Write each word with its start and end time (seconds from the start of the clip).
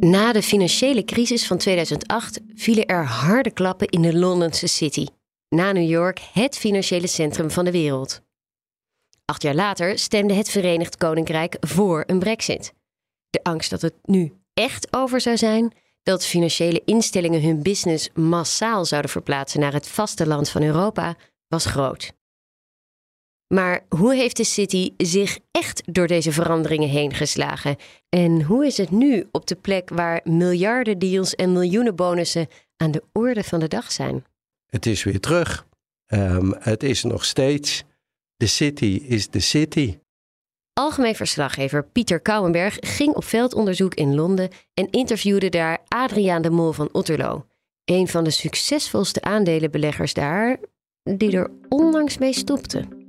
Na 0.00 0.32
de 0.32 0.42
financiële 0.42 1.04
crisis 1.04 1.46
van 1.46 1.58
2008 1.58 2.40
vielen 2.54 2.86
er 2.86 3.04
harde 3.04 3.50
klappen 3.50 3.88
in 3.88 4.02
de 4.02 4.18
Londense 4.18 4.66
City. 4.66 5.06
Na 5.48 5.72
New 5.72 5.88
York 5.88 6.20
het 6.32 6.56
financiële 6.56 7.06
centrum 7.06 7.50
van 7.50 7.64
de 7.64 7.70
wereld. 7.70 8.20
Acht 9.24 9.42
jaar 9.42 9.54
later 9.54 9.98
stemde 9.98 10.34
het 10.34 10.50
Verenigd 10.50 10.96
Koninkrijk 10.96 11.56
voor 11.60 12.04
een 12.06 12.18
brexit. 12.18 12.72
De 13.30 13.40
angst 13.42 13.70
dat 13.70 13.82
het 13.82 13.94
nu 14.02 14.32
echt 14.54 14.92
over 14.92 15.20
zou 15.20 15.36
zijn, 15.36 15.72
dat 16.02 16.26
financiële 16.26 16.82
instellingen 16.84 17.42
hun 17.42 17.62
business 17.62 18.10
massaal 18.14 18.84
zouden 18.84 19.10
verplaatsen 19.10 19.60
naar 19.60 19.72
het 19.72 19.88
vasteland 19.88 20.48
van 20.48 20.62
Europa, 20.62 21.16
was 21.48 21.64
groot. 21.64 22.12
Maar 23.54 23.84
hoe 23.88 24.14
heeft 24.14 24.36
de 24.36 24.44
City 24.44 24.90
zich 24.96 25.38
echt 25.50 25.82
door 25.86 26.06
deze 26.06 26.32
veranderingen 26.32 26.88
heen 26.88 27.14
geslagen? 27.14 27.76
En 28.08 28.42
hoe 28.42 28.66
is 28.66 28.76
het 28.76 28.90
nu 28.90 29.28
op 29.32 29.46
de 29.46 29.54
plek 29.54 29.88
waar 29.88 30.20
miljarden 30.24 30.98
deals 30.98 31.34
en 31.34 31.52
miljoenen 31.52 31.96
bonussen 31.96 32.48
aan 32.76 32.90
de 32.90 33.02
orde 33.12 33.44
van 33.44 33.60
de 33.60 33.68
dag 33.68 33.92
zijn? 33.92 34.24
Het 34.66 34.86
is 34.86 35.04
weer 35.04 35.20
terug. 35.20 35.66
Um, 36.06 36.54
het 36.58 36.82
is 36.82 37.02
nog 37.02 37.24
steeds. 37.24 37.84
De 38.36 38.46
City 38.46 39.02
is 39.06 39.28
de 39.28 39.40
City. 39.40 39.98
Algemeen 40.72 41.14
verslaggever 41.14 41.84
Pieter 41.84 42.20
Kouwenberg 42.20 42.76
ging 42.80 43.14
op 43.14 43.24
veldonderzoek 43.24 43.94
in 43.94 44.14
Londen 44.14 44.50
en 44.74 44.90
interviewde 44.90 45.48
daar 45.48 45.78
Adriaan 45.88 46.42
de 46.42 46.50
Mol 46.50 46.72
van 46.72 46.88
Otterlo, 46.92 47.46
een 47.84 48.08
van 48.08 48.24
de 48.24 48.30
succesvolste 48.30 49.22
aandelenbeleggers 49.22 50.14
daar, 50.14 50.60
die 51.02 51.32
er 51.32 51.50
onlangs 51.68 52.18
mee 52.18 52.32
stopte. 52.32 52.99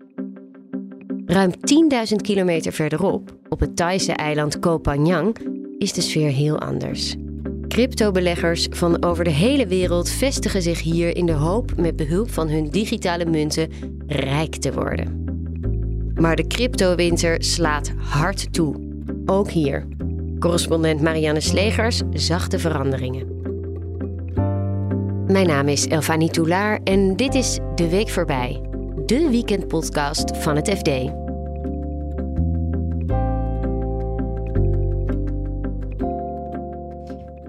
Ruim 1.32 1.52
10.000 1.52 2.16
kilometer 2.22 2.72
verderop, 2.72 3.36
op 3.50 3.60
het 3.60 3.76
Thaise 3.76 4.12
eiland 4.12 4.60
Koh 4.60 4.82
is 5.78 5.94
de 5.94 6.02
sfeer 6.02 6.30
heel 6.30 6.60
anders. 6.60 7.16
Cryptobeleggers 7.68 8.68
van 8.70 9.04
over 9.04 9.24
de 9.24 9.30
hele 9.30 9.68
wereld 9.68 10.10
vestigen 10.10 10.62
zich 10.62 10.82
hier 10.82 11.16
in 11.16 11.26
de 11.26 11.34
hoop 11.34 11.78
met 11.78 11.96
behulp 11.96 12.32
van 12.32 12.50
hun 12.50 12.70
digitale 12.70 13.26
munten 13.26 13.70
rijk 14.08 14.56
te 14.56 14.74
worden. 14.74 15.24
Maar 16.16 16.36
de 16.36 16.48
cryptowinter 16.48 17.44
slaat 17.44 17.92
hard 17.98 18.54
toe. 18.54 18.76
Ook 19.26 19.50
hier. 19.50 19.88
Correspondent 20.40 21.02
Marianne 21.02 21.42
Slegers 21.42 22.02
zag 22.14 22.48
de 22.48 22.60
veranderingen. 22.60 23.28
Mijn 25.28 25.48
naam 25.48 25.68
is 25.68 25.88
Elfanie 25.88 26.30
Toulaar 26.30 26.80
en 26.84 27.16
dit 27.16 27.36
is 27.36 27.60
De 27.76 27.90
Week 27.90 28.10
Voorbij, 28.10 28.62
de 29.06 29.30
weekendpodcast 29.30 30.38
van 30.38 30.56
het 30.56 30.70
FD. 30.70 31.21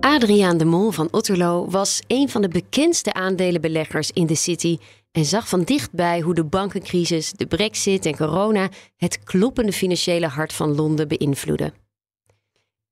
Adriaan 0.02 0.56
de 0.56 0.64
Mol 0.64 0.90
van 0.90 1.08
Otterlo 1.10 1.66
was 1.70 2.02
een 2.06 2.28
van 2.28 2.42
de 2.42 2.48
bekendste 2.48 3.12
aandelenbeleggers 3.12 4.10
in 4.10 4.26
de 4.26 4.34
City 4.34 4.78
en 5.12 5.24
zag 5.24 5.48
van 5.48 5.62
dichtbij 5.62 6.20
hoe 6.20 6.34
de 6.34 6.44
bankencrisis, 6.44 7.32
de 7.32 7.46
brexit 7.46 8.06
en 8.06 8.16
corona 8.16 8.68
het 8.96 9.24
kloppende 9.24 9.72
financiële 9.72 10.26
hart 10.26 10.52
van 10.52 10.74
Londen 10.74 11.08
beïnvloeden. 11.08 11.74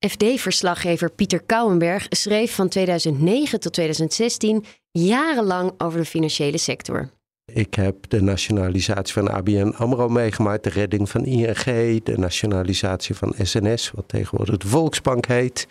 FD-verslaggever 0.07 1.11
Pieter 1.11 1.43
Kouwenberg 1.43 2.07
schreef 2.09 2.55
van 2.55 2.69
2009 2.69 3.61
tot 3.61 3.73
2016 3.73 4.65
jarenlang 4.91 5.73
over 5.79 5.99
de 5.99 6.07
financiële 6.07 6.59
sector. 6.59 7.11
Ik 7.53 7.75
heb 7.75 8.09
de 8.09 8.23
nationalisatie 8.23 9.13
van 9.13 9.31
ABN 9.31 9.75
AMRO 9.77 10.09
meegemaakt, 10.09 10.65
de 10.65 10.71
redding 10.71 11.11
van 11.11 11.25
ING, 11.25 12.05
de 12.05 12.15
nationalisatie 12.17 13.15
van 13.15 13.35
SNS, 13.43 13.91
wat 13.91 14.09
tegenwoordig 14.09 14.57
de 14.57 14.69
Volksbank 14.69 15.27
heet. 15.27 15.67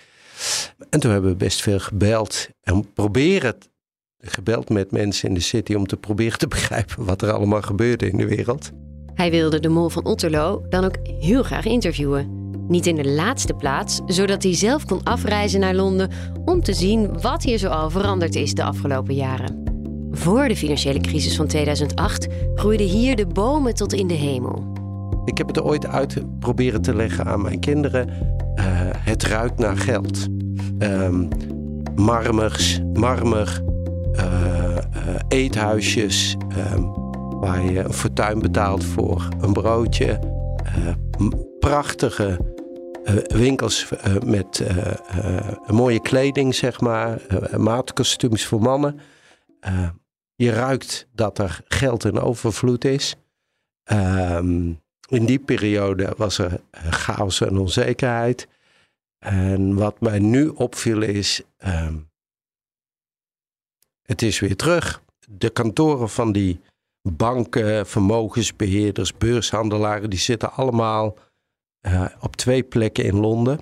En 0.90 1.00
toen 1.00 1.12
hebben 1.12 1.32
we 1.32 1.38
best 1.38 1.62
veel 1.62 1.80
gebeld 1.80 2.48
en 2.62 2.94
proberen 2.94 3.56
gebeld 4.20 4.70
met 4.70 4.92
mensen 4.92 5.28
in 5.28 5.34
de 5.34 5.40
city 5.40 5.74
om 5.74 5.88
te 5.88 5.98
proberen 5.98 6.40
te 6.40 6.48
begrijpen 6.58 7.06
wat 7.06 7.22
er 7.22 7.32
allemaal 7.32 7.62
gebeurde 7.62 8.10
in 8.10 8.18
de 8.18 8.28
wereld. 8.28 8.72
Hij 9.14 9.32
wilde 9.32 9.60
de 9.60 9.70
mol 9.70 9.90
van 9.90 10.06
Otterlo 10.06 10.66
dan 10.70 10.84
ook 10.84 10.96
heel 11.20 11.44
graag 11.44 11.66
interviewen. 11.66 12.48
Niet 12.68 12.86
in 12.86 12.96
de 12.96 13.10
laatste 13.10 13.54
plaats, 13.54 14.00
zodat 14.06 14.44
hij 14.44 14.56
zelf 14.56 14.86
kon 14.86 15.04
afreizen 15.04 15.60
naar 15.60 15.76
Londen 15.76 16.12
om 16.46 16.64
te 16.64 16.74
zien 16.74 17.22
wat 17.22 17.44
hier 17.44 17.60
zoal 17.60 17.90
veranderd 17.90 18.36
is 18.36 18.54
de 18.54 18.64
afgelopen 18.64 19.16
jaren. 19.16 19.64
Voor 20.12 20.48
de 20.48 20.56
financiële 20.56 21.00
crisis 21.00 21.36
van 21.36 21.48
2008 21.48 22.28
groeiden 22.56 22.88
hier 22.88 23.16
de 23.16 23.26
bomen 23.26 23.74
tot 23.74 23.94
in 23.94 24.08
de 24.08 24.14
hemel. 24.14 24.74
Ik 25.26 25.38
heb 25.38 25.48
het 25.48 25.62
ooit 25.62 25.86
uit 25.86 26.40
proberen 26.40 26.82
te 26.82 26.96
leggen 26.96 27.26
aan 27.26 27.42
mijn 27.42 27.60
kinderen. 27.60 28.10
Uh, 28.10 28.66
het 28.98 29.24
ruikt 29.24 29.60
naar 29.60 29.78
geld. 29.78 30.28
Um, 30.80 31.28
marmers, 31.96 32.82
marmer, 32.94 33.62
uh, 34.12 34.78
eethuisjes 35.28 36.36
uh, 36.58 36.74
waar 37.40 37.72
je 37.72 37.80
een 37.80 37.94
fortuin 37.94 38.40
betaalt 38.40 38.84
voor 38.84 39.28
een 39.42 39.54
broodje. 39.54 40.20
prachtige 41.60 42.58
winkels 43.28 43.88
met 44.26 44.64
mooie 45.68 46.02
kleding, 46.02 46.56
zeg 46.56 46.82
maar. 46.82 47.22
maatkostuums 47.58 48.46
voor 48.46 48.62
mannen. 48.62 49.00
je 50.36 50.52
ruikt 50.52 51.08
dat 51.14 51.40
er 51.40 51.62
geld 51.68 52.06
in 52.06 52.20
overvloed 52.20 52.86
is. 52.86 53.16
Ehm, 53.84 54.72
in 55.10 55.26
die 55.26 55.40
periode 55.40 56.14
was 56.18 56.38
er 56.38 56.62
chaos 56.90 57.42
en 57.42 57.58
onzekerheid. 57.58 58.48
En 59.20 59.76
wat 59.76 60.02
mij 60.02 60.20
nu 60.20 60.48
opviel 60.48 61.02
is, 61.02 61.42
ehm, 61.58 61.98
het 64.02 64.22
is 64.22 64.40
weer 64.40 64.56
terug. 64.56 65.02
De 65.30 65.50
kantoren 65.50 66.10
van 66.10 66.32
die 66.32 66.62
banken, 67.02 67.88
vermogensbeheerders, 67.88 69.18
beurshandelaren, 69.18 70.10
die 70.10 70.20
zitten 70.20 70.52
allemaal 70.52 71.18
uh, 71.82 72.06
op 72.20 72.36
twee 72.36 72.64
plekken 72.64 73.04
in 73.04 73.16
Londen. 73.16 73.60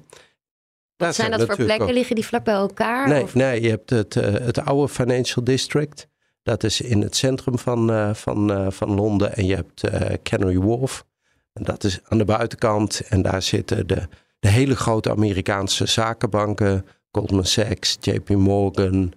Wat 0.96 1.16
zijn 1.16 1.32
dat 1.32 1.46
voor 1.46 1.56
plekken? 1.56 1.94
Liggen 1.94 2.16
die 2.16 2.26
vlak 2.26 2.44
bij 2.44 2.54
elkaar? 2.54 3.08
Nee, 3.08 3.26
nee 3.34 3.62
je 3.62 3.70
hebt 3.70 3.90
het, 3.90 4.16
uh, 4.16 4.24
het 4.24 4.60
oude 4.60 4.94
Financial 4.94 5.44
District. 5.44 6.08
Dat 6.44 6.64
is 6.64 6.82
in 6.82 7.02
het 7.02 7.16
centrum 7.16 7.60
van, 7.60 7.92
uh, 7.92 8.14
van, 8.14 8.72
van 8.74 8.96
Londen. 8.96 9.36
En 9.36 9.46
je 9.46 9.56
hebt 9.56 9.84
Canary 10.24 10.58
Wharf. 10.58 11.06
En 11.54 11.64
dat 11.64 11.84
is 11.84 12.00
aan 12.04 12.18
de 12.18 12.26
buitenkant. 12.26 13.02
En 13.08 13.22
daar 13.22 13.42
zitten 13.42 13.88
de, 13.88 14.08
de 14.40 14.48
hele 14.48 14.76
grote 14.76 15.10
Amerikaanse 15.10 15.86
zakenbanken. 15.86 16.86
Goldman 17.12 17.46
Sachs, 17.46 17.98
JP 18.00 18.30
Morgan, 18.30 19.14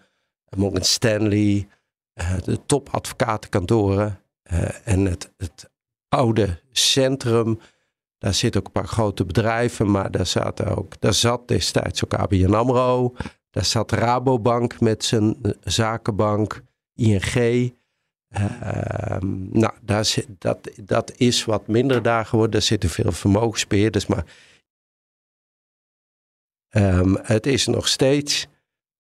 Morgan 0.57 0.85
Stanley, 0.85 1.69
uh, 2.15 2.39
de 2.45 2.67
topadvocatenkantoren 2.67 4.21
uh, 4.53 4.89
en 4.89 5.05
het, 5.05 5.33
het 5.37 5.71
oude 6.09 6.61
centrum. 6.73 7.59
Daar 8.19 8.35
zitten 8.35 8.61
ook 8.61 8.67
een 8.67 8.73
paar 8.73 8.89
grote 8.89 9.25
bedrijven, 9.25 9.91
maar 9.91 10.11
daar, 10.11 10.27
zaten 10.27 10.77
ook, 10.77 11.01
daar 11.01 11.15
zat 11.15 11.49
destijds 11.49 12.05
ook 12.05 12.15
ABN 12.15 12.53
AMRO. 12.55 13.15
Daar 13.51 13.65
zat 13.65 13.93
Rabobank 13.93 14.81
met 14.81 15.05
zijn 15.05 15.37
eh, 15.43 15.53
zakenbank, 15.61 16.63
ING. 16.95 17.73
Uh, 18.39 19.17
nou, 19.51 19.73
daar 19.83 20.05
zit, 20.05 20.27
dat, 20.39 20.71
dat 20.83 21.13
is 21.17 21.45
wat 21.45 21.67
minder 21.67 22.03
daar 22.03 22.27
geworden. 22.27 22.53
Daar 22.53 22.63
zitten 22.63 22.91
veel 22.91 23.13
vermogensbeheerders, 23.13 24.07
maar 24.07 24.25
um, 26.71 27.17
het 27.23 27.47
is 27.47 27.67
nog 27.67 27.89
steeds 27.89 28.47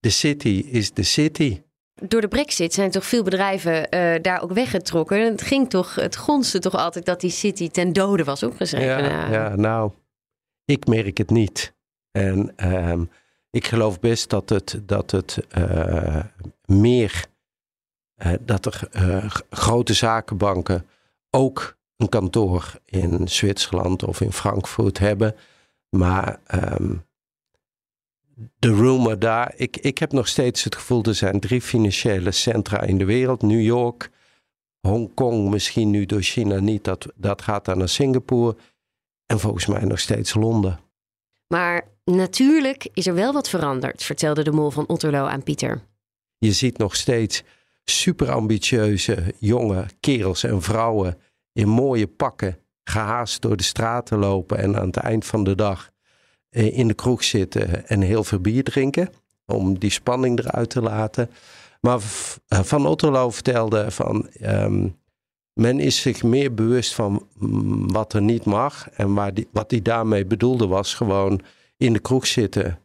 de 0.00 0.10
city 0.10 0.64
is 0.70 0.92
de 0.92 1.02
city. 1.02 1.62
Door 1.94 2.20
de 2.20 2.28
brexit 2.28 2.74
zijn 2.74 2.90
toch 2.90 3.04
veel 3.04 3.22
bedrijven 3.22 3.94
uh, 3.94 4.22
daar 4.22 4.42
ook 4.42 4.52
weggetrokken. 4.52 5.24
Het 5.24 5.42
ging 5.42 5.70
toch, 5.70 5.94
het 5.94 6.16
gonste 6.16 6.58
toch 6.58 6.74
altijd 6.74 7.04
dat 7.04 7.20
die 7.20 7.30
city 7.30 7.68
ten 7.68 7.92
dode 7.92 8.24
was 8.24 8.42
opgeschreven. 8.42 9.04
Ja, 9.04 9.30
ja 9.30 9.56
nou, 9.56 9.92
ik 10.64 10.86
merk 10.86 11.18
het 11.18 11.30
niet. 11.30 11.74
En 12.10 12.52
um, 12.70 13.10
ik 13.50 13.66
geloof 13.66 14.00
best 14.00 14.30
dat 14.30 14.48
het, 14.48 14.80
dat 14.82 15.10
het 15.10 15.38
uh, 15.58 16.24
meer, 16.64 17.24
uh, 18.26 18.32
dat 18.40 18.66
er 18.66 18.88
grote 19.50 19.94
zakenbanken 19.94 20.86
ook 21.30 21.78
een 21.96 22.08
kantoor 22.08 22.74
in 22.84 23.28
Zwitserland 23.28 24.02
of 24.02 24.20
in 24.20 24.32
Frankfurt 24.32 24.98
hebben. 24.98 25.36
Maar 25.88 26.40
um, 26.54 27.04
de 28.58 28.74
rumor 28.74 29.18
daar. 29.18 29.52
Ik, 29.56 29.76
ik 29.76 29.98
heb 29.98 30.12
nog 30.12 30.28
steeds 30.28 30.64
het 30.64 30.74
gevoel, 30.74 31.02
er 31.02 31.14
zijn 31.14 31.40
drie 31.40 31.60
financiële 31.60 32.30
centra 32.30 32.82
in 32.82 32.98
de 32.98 33.04
wereld. 33.04 33.42
New 33.42 33.60
York, 33.60 34.10
Hongkong, 34.80 35.50
misschien 35.50 35.90
nu 35.90 36.06
door 36.06 36.22
China 36.22 36.60
niet. 36.60 36.84
Dat, 36.84 37.06
dat 37.14 37.42
gaat 37.42 37.64
dan 37.64 37.78
naar 37.78 37.88
Singapore. 37.88 38.56
En 39.26 39.40
volgens 39.40 39.66
mij 39.66 39.84
nog 39.84 39.98
steeds 39.98 40.34
Londen. 40.34 40.80
Maar 41.46 41.88
natuurlijk 42.04 42.88
is 42.94 43.06
er 43.06 43.14
wel 43.14 43.32
wat 43.32 43.48
veranderd, 43.48 44.02
vertelde 44.02 44.42
de 44.42 44.52
mol 44.52 44.70
van 44.70 44.88
Otterlo 44.88 45.24
aan 45.24 45.42
Pieter. 45.42 45.82
Je 46.38 46.52
ziet 46.52 46.78
nog 46.78 46.96
steeds 46.96 47.42
super 47.84 48.30
ambitieuze 48.30 49.34
jonge 49.38 49.86
kerels 50.00 50.44
en 50.44 50.62
vrouwen 50.62 51.18
in 51.52 51.68
mooie 51.68 52.06
pakken 52.06 52.58
gehaast 52.84 53.42
door 53.42 53.56
de 53.56 53.62
straten 53.62 54.18
lopen 54.18 54.58
en 54.58 54.76
aan 54.76 54.86
het 54.86 54.96
eind 54.96 55.26
van 55.26 55.44
de 55.44 55.54
dag 55.54 55.89
in 56.50 56.88
de 56.88 56.94
kroeg 56.94 57.24
zitten 57.24 57.88
en 57.88 58.00
heel 58.00 58.24
veel 58.24 58.40
bier 58.40 58.64
drinken. 58.64 59.08
Om 59.46 59.78
die 59.78 59.90
spanning 59.90 60.38
eruit 60.38 60.70
te 60.70 60.82
laten. 60.82 61.30
Maar 61.80 62.00
Van 62.48 62.86
Otterlo 62.86 63.30
vertelde 63.30 63.90
van. 63.90 64.28
Ehm, 64.28 64.88
men 65.52 65.80
is 65.80 66.00
zich 66.00 66.22
meer 66.22 66.54
bewust 66.54 66.94
van 66.94 67.26
mm, 67.38 67.92
wat 67.92 68.12
er 68.12 68.22
niet 68.22 68.44
mag. 68.44 68.90
En 68.90 69.14
waar 69.14 69.34
die, 69.34 69.48
wat 69.52 69.70
hij 69.70 69.82
daarmee 69.82 70.24
bedoelde 70.24 70.66
was 70.66 70.94
gewoon 70.94 71.40
in 71.76 71.92
de 71.92 71.98
kroeg 71.98 72.26
zitten 72.26 72.78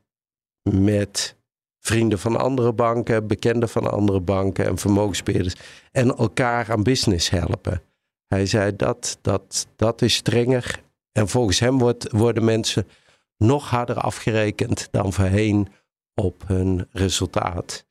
met 0.70 1.36
vrienden 1.80 2.20
van 2.20 2.38
andere 2.38 2.74
banken, 2.74 3.28
bekenden 3.28 3.70
van 3.70 3.92
andere 3.92 4.20
banken 4.20 4.66
en 4.66 4.78
vermogensbeheerders. 4.78 5.56
En 5.92 6.16
elkaar 6.18 6.72
aan 6.72 6.84
business 6.84 7.30
helpen. 7.30 7.82
Hij 8.28 8.46
zei 8.46 8.76
dat, 8.76 9.18
dat, 9.22 9.68
dat 9.76 10.02
is 10.02 10.16
strenger. 10.16 10.84
En 11.12 11.28
volgens 11.28 11.60
hem 11.60 11.78
wordt, 11.78 12.12
worden 12.12 12.46
mensen 12.46 12.88
nog 13.38 13.70
harder 13.70 13.96
afgerekend 13.96 14.88
dan 14.92 15.14
voorheen 15.14 15.68
op 16.14 16.44
hun 16.48 16.88
resultaat. 16.92 17.86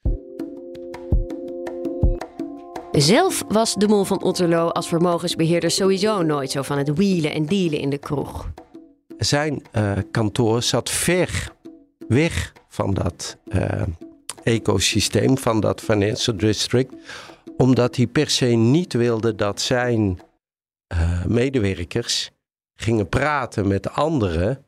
Zelf 2.93 3.45
was 3.49 3.75
de 3.75 3.89
mol 3.89 4.05
van 4.05 4.23
Otterlo 4.23 4.69
als 4.69 4.89
vermogensbeheerder 4.89 5.71
sowieso 5.71 6.23
nooit 6.23 6.51
zo 6.51 6.63
van 6.63 6.79
het 6.79 6.95
wielen 6.95 7.33
en 7.33 7.47
dealen 7.47 7.79
in 7.79 7.91
de 7.91 7.99
kroeg. 7.99 8.51
Zijn 9.19 9.63
uh, 9.73 9.93
kantoor 10.11 10.63
zat 10.63 10.91
ver 10.91 11.53
weg 12.09 12.53
van 12.69 12.95
dat 12.95 13.37
uh, 13.45 13.83
ecosysteem, 14.43 15.39
van 15.39 15.61
dat 15.61 15.81
financial 15.81 16.37
district, 16.37 16.95
omdat 17.57 17.97
hij 17.97 18.07
per 18.07 18.31
se 18.31 18.47
niet 18.47 18.93
wilde 18.93 19.35
dat 19.35 19.61
zijn 19.61 20.21
uh, 20.93 21.25
medewerkers 21.25 22.31
gingen 22.75 23.09
praten 23.09 23.69
met 23.69 23.91
anderen. 23.91 24.65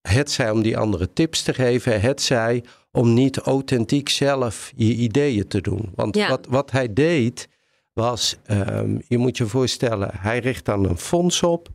Het 0.00 0.30
zij 0.30 0.50
om 0.50 0.62
die 0.62 0.76
andere 0.76 1.12
tips 1.12 1.42
te 1.42 1.54
geven, 1.54 2.00
het 2.00 2.22
zij 2.22 2.64
om 2.90 3.14
niet 3.14 3.38
authentiek 3.38 4.08
zelf 4.08 4.72
je 4.76 4.94
ideeën 4.94 5.48
te 5.48 5.60
doen. 5.60 5.92
Want 5.94 6.16
wat, 6.16 6.46
wat 6.46 6.70
hij 6.70 6.92
deed 6.92 7.48
was, 7.92 8.36
um, 8.46 9.02
je 9.08 9.18
moet 9.18 9.36
je 9.36 9.46
voorstellen, 9.46 10.10
hij 10.14 10.38
richt 10.38 10.64
dan 10.64 10.84
een 10.84 10.98
fonds 10.98 11.42
op 11.42 11.68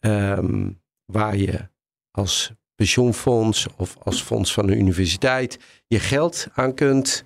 um, 0.00 0.80
waar 1.04 1.36
je 1.36 1.68
als 2.10 2.52
pensioenfonds 2.74 3.66
of 3.76 3.96
als 4.02 4.22
fonds 4.22 4.52
van 4.52 4.68
een 4.68 4.78
universiteit 4.78 5.58
je 5.86 5.98
geld 5.98 6.46
aan 6.54 6.74
kunt 6.74 7.24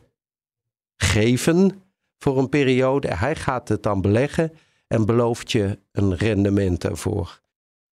geven 0.96 1.82
voor 2.18 2.38
een 2.38 2.48
periode. 2.48 3.14
Hij 3.14 3.36
gaat 3.36 3.68
het 3.68 3.82
dan 3.82 4.00
beleggen 4.00 4.52
en 4.86 5.06
belooft 5.06 5.52
je 5.52 5.78
een 5.92 6.16
rendement 6.16 6.84
ervoor. 6.84 7.40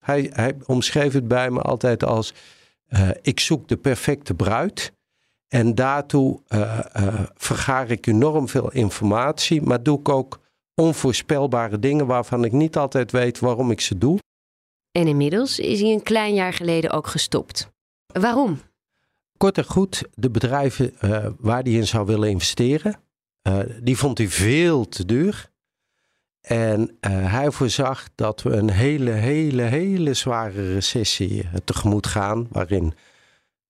Hij, 0.00 0.30
hij 0.32 0.54
omschreef 0.66 1.12
het 1.12 1.28
bij 1.28 1.50
me 1.50 1.60
altijd 1.60 2.04
als: 2.04 2.34
uh, 2.88 3.10
ik 3.22 3.40
zoek 3.40 3.68
de 3.68 3.76
perfecte 3.76 4.34
bruid. 4.34 4.92
En 5.48 5.74
daartoe 5.74 6.40
uh, 6.48 6.78
uh, 6.96 7.20
vergaar 7.34 7.90
ik 7.90 8.06
enorm 8.06 8.48
veel 8.48 8.72
informatie, 8.72 9.62
maar 9.62 9.82
doe 9.82 9.98
ik 9.98 10.08
ook 10.08 10.40
onvoorspelbare 10.74 11.78
dingen 11.78 12.06
waarvan 12.06 12.44
ik 12.44 12.52
niet 12.52 12.76
altijd 12.76 13.10
weet 13.10 13.38
waarom 13.38 13.70
ik 13.70 13.80
ze 13.80 13.98
doe. 13.98 14.18
En 14.90 15.06
inmiddels 15.06 15.58
is 15.58 15.80
hij 15.80 15.92
een 15.92 16.02
klein 16.02 16.34
jaar 16.34 16.52
geleden 16.52 16.90
ook 16.90 17.06
gestopt. 17.06 17.70
Waarom? 18.06 18.60
Kort 19.36 19.58
en 19.58 19.64
goed, 19.64 20.04
de 20.14 20.30
bedrijven 20.30 20.94
uh, 21.04 21.26
waar 21.38 21.62
hij 21.62 21.72
in 21.72 21.86
zou 21.86 22.06
willen 22.06 22.28
investeren, 22.28 23.00
die 23.82 23.96
vond 23.96 24.18
hij 24.18 24.28
veel 24.28 24.88
te 24.88 25.04
duur. 25.04 25.49
En 26.40 26.96
hij 27.00 27.50
voorzag 27.50 28.08
dat 28.14 28.42
we 28.42 28.50
een 28.50 28.70
hele, 28.70 29.10
hele, 29.10 29.62
hele 29.62 30.14
zware 30.14 30.72
recessie 30.72 31.48
tegemoet 31.64 32.06
gaan, 32.06 32.46
waarin 32.50 32.94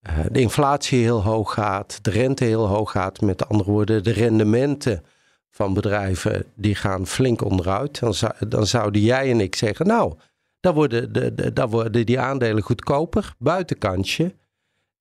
uh, 0.08 0.18
de 0.30 0.40
inflatie 0.40 1.02
heel 1.02 1.22
hoog 1.22 1.52
gaat, 1.52 1.98
de 2.02 2.10
rente 2.10 2.44
heel 2.44 2.66
hoog 2.66 2.90
gaat. 2.90 3.20
Met 3.20 3.48
andere 3.48 3.70
woorden, 3.70 4.04
de 4.04 4.12
rendementen 4.12 5.04
van 5.50 5.74
bedrijven 5.74 6.44
die 6.54 6.74
gaan 6.74 7.06
flink 7.06 7.44
onderuit. 7.44 8.00
Dan, 8.00 8.14
zou, 8.14 8.32
dan 8.48 8.66
zouden 8.66 9.02
jij 9.02 9.30
en 9.30 9.40
ik 9.40 9.56
zeggen, 9.56 9.86
nou, 9.86 10.14
dan 10.60 10.74
worden, 10.74 11.12
de, 11.12 11.66
worden 11.68 12.06
die 12.06 12.20
aandelen 12.20 12.62
goedkoper, 12.62 13.34
buitenkantje. 13.38 14.34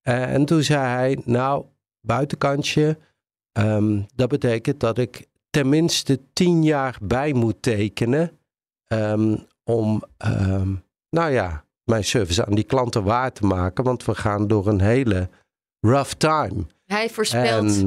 En 0.02 0.46
toen 0.46 0.64
zei 0.64 0.86
hij, 0.86 1.22
nou, 1.26 1.66
buitenkantje, 2.02 2.98
um, 3.54 4.06
dat 4.16 4.30
betekent 4.30 4.80
dat 4.80 4.98
ik 4.98 5.28
tenminste 5.50 6.20
tien 6.34 6.64
jaar 6.64 6.98
bij 7.02 7.34
moet 7.34 7.62
tekenen 7.62 8.40
um, 8.88 9.46
om, 9.64 10.04
um, 10.26 10.84
nou 11.10 11.32
ja, 11.32 11.66
mijn 11.84 12.04
service 12.04 12.46
aan 12.46 12.56
die 12.56 12.64
klanten 12.64 13.04
waar 13.04 13.32
te 13.32 13.46
maken. 13.46 13.84
Want 13.84 14.06
we 14.06 14.16
gaan 14.16 14.48
door 14.48 14.68
een 14.68 14.82
hele 14.82 15.30
rough 15.80 16.12
time. 16.12 16.66
Hij 16.86 17.10
voorspelt, 17.10 17.84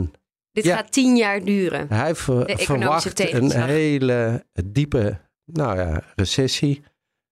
dit 0.52 0.66
gaat 0.66 0.92
tien 0.92 1.16
jaar 1.16 1.44
duren. 1.44 1.86
Hij 1.88 2.14
verwacht 2.14 3.32
een 3.32 3.50
hele 3.50 4.44
diepe 4.64 5.18
nou 5.44 5.78
ja, 5.78 6.02
recessie. 6.14 6.82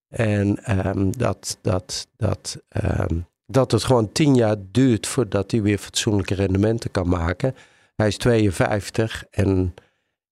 En 0.08 0.78
um, 0.86 1.16
dat, 1.16 1.58
dat, 1.62 2.08
dat, 2.16 2.62
um, 3.08 3.26
dat 3.46 3.72
het 3.72 3.84
gewoon 3.84 4.12
tien 4.12 4.34
jaar 4.34 4.56
duurt 4.70 5.06
voordat 5.06 5.50
hij 5.50 5.62
weer 5.62 5.78
fatsoenlijke 5.78 6.34
rendementen 6.34 6.90
kan 6.90 7.08
maken. 7.08 7.54
Hij 7.96 8.06
is 8.06 8.16
52 8.16 9.24
en 9.30 9.74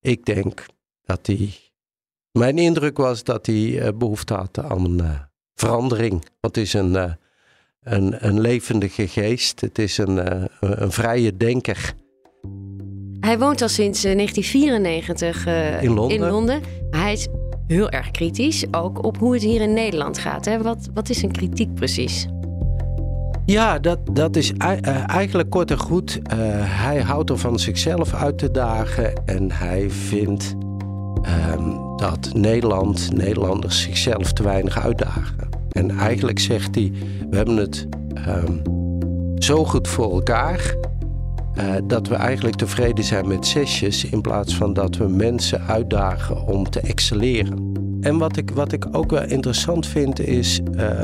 ik 0.09 0.25
denk 0.25 0.67
dat 1.05 1.27
hij. 1.27 1.51
Mijn 2.33 2.59
indruk 2.59 2.97
was 2.97 3.25
dat 3.25 3.47
hij 3.47 3.57
uh, 3.57 3.89
behoefte 3.95 4.35
had 4.35 4.59
aan 4.59 5.01
uh, 5.01 5.21
verandering. 5.55 6.11
Want 6.11 6.57
het 6.57 6.57
is 6.57 6.73
een, 6.73 6.93
uh, 6.93 7.13
een, 7.83 8.27
een 8.27 8.41
levendige 8.41 9.09
geest. 9.09 9.61
Het 9.61 9.79
is 9.79 9.99
een, 9.99 10.47
een 10.61 10.93
vrije 10.93 11.37
denker. 11.37 11.95
Hij 13.21 13.39
woont 13.39 13.63
al 13.63 13.69
sinds 13.69 14.03
1994 14.03 15.47
uh, 15.47 15.83
in, 15.83 15.93
Londen. 15.95 16.17
in 16.17 16.31
Londen. 16.31 16.61
Maar 16.91 17.01
hij 17.01 17.13
is 17.13 17.29
heel 17.67 17.91
erg 17.91 18.11
kritisch, 18.11 18.65
ook 18.71 19.05
op 19.05 19.19
hoe 19.19 19.33
het 19.33 19.43
hier 19.43 19.61
in 19.61 19.73
Nederland 19.73 20.19
gaat. 20.19 20.45
Hè? 20.45 20.63
Wat, 20.63 20.89
wat 20.95 21.09
is 21.09 21.23
een 21.23 21.33
kritiek 21.33 21.75
precies? 21.75 22.27
Ja, 23.49 23.79
dat, 23.79 23.99
dat 24.13 24.37
is 24.37 24.53
eigenlijk 25.07 25.51
kort 25.51 25.71
en 25.71 25.79
goed. 25.79 26.21
hij 26.63 27.03
houdt 27.03 27.31
er 27.31 27.39
van 27.39 27.59
zichzelf 27.59 28.15
uit 28.15 28.39
te 28.39 28.51
dagen 28.51 29.13
en 29.25 29.53
hij 29.53 29.91
vindt 29.91 30.55
um, 31.55 31.97
dat 31.97 32.31
Nederland, 32.33 33.17
Nederlanders 33.17 33.83
zichzelf 33.83 34.33
te 34.33 34.43
weinig 34.43 34.79
uitdagen. 34.79 35.49
En 35.71 35.91
eigenlijk 35.91 36.39
zegt 36.39 36.75
hij: 36.75 36.93
We 37.31 37.37
hebben 37.37 37.57
het 37.57 37.87
um, 38.29 38.63
zo 39.39 39.65
goed 39.65 39.89
voor 39.89 40.13
elkaar. 40.13 40.75
Uh, 41.59 41.75
dat 41.85 42.09
we 42.09 42.15
eigenlijk 42.15 42.57
tevreden 42.57 43.05
zijn 43.05 43.29
met 43.29 43.47
zesjes 43.47 44.05
in 44.05 44.21
plaats 44.21 44.57
van 44.57 44.73
dat 44.73 44.97
we 44.97 45.09
mensen 45.09 45.61
uitdagen 45.61 46.47
om 46.47 46.71
te 46.71 46.81
excelleren. 46.81 47.73
En 48.01 48.19
wat 48.19 48.37
ik, 48.37 48.51
wat 48.51 48.73
ik 48.73 48.87
ook 48.93 49.11
wel 49.11 49.25
interessant 49.25 49.87
vind 49.87 50.21
is, 50.21 50.61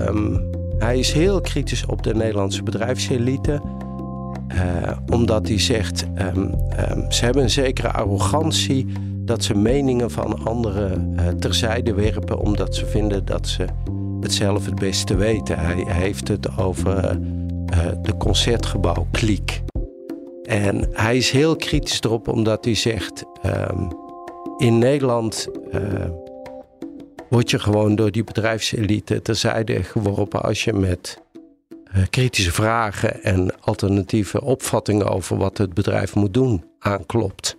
um, 0.06 0.53
hij 0.84 0.98
is 0.98 1.12
heel 1.12 1.40
kritisch 1.40 1.86
op 1.86 2.02
de 2.02 2.14
Nederlandse 2.14 2.62
bedrijfselite. 2.62 3.60
Uh, 4.54 4.90
omdat 5.12 5.48
hij 5.48 5.60
zegt, 5.60 6.06
um, 6.18 6.54
ze 7.08 7.24
hebben 7.24 7.42
een 7.42 7.50
zekere 7.50 7.92
arrogantie 7.92 8.86
dat 9.18 9.44
ze 9.44 9.54
meningen 9.54 10.10
van 10.10 10.44
anderen 10.44 11.14
uh, 11.20 11.28
terzijde 11.28 11.94
werpen 11.94 12.38
omdat 12.38 12.74
ze 12.74 12.86
vinden 12.86 13.24
dat 13.24 13.48
ze 13.48 13.64
het 14.20 14.32
zelf 14.32 14.64
het 14.64 14.74
beste 14.74 15.14
weten. 15.16 15.58
Hij, 15.58 15.84
heeft 15.86 16.28
het 16.28 16.58
over 16.58 16.96
uh, 16.96 17.78
de 18.02 18.16
concertgebouw-kliek. 18.16 19.62
En 20.42 20.88
hij 20.92 21.16
is 21.16 21.30
heel 21.30 21.56
kritisch 21.56 22.00
erop 22.00 22.28
omdat 22.28 22.64
hij 22.64 22.74
zegt: 22.74 23.24
um, 23.46 23.88
in 24.56 24.78
Nederland 24.78 25.48
word 27.34 27.50
je 27.50 27.58
gewoon 27.58 27.94
door 27.94 28.10
die 28.10 28.24
bedrijfselite 28.24 29.22
terzijde 29.22 29.82
geworpen 29.82 30.42
als 30.42 30.64
je 30.64 30.72
met 30.72 31.22
uh, 31.96 32.02
kritische 32.10 32.52
vragen 32.52 33.22
en 33.22 33.60
alternatieve 33.60 34.40
opvattingen 34.40 35.08
over 35.08 35.36
wat 35.36 35.58
het 35.58 35.74
bedrijf 35.74 36.14
moet 36.14 36.34
doen 36.34 36.64
aanklopt. 36.78 37.56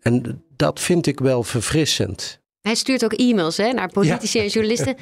En 0.00 0.42
dat 0.56 0.80
vind 0.80 1.06
ik 1.06 1.20
wel 1.20 1.42
verfrissend. 1.42 2.40
Hij 2.60 2.74
stuurt 2.74 3.04
ook 3.04 3.12
e-mails 3.12 3.56
hè, 3.56 3.72
naar 3.72 3.92
politici 3.92 4.38
en 4.38 4.46
journalisten. 4.46 4.96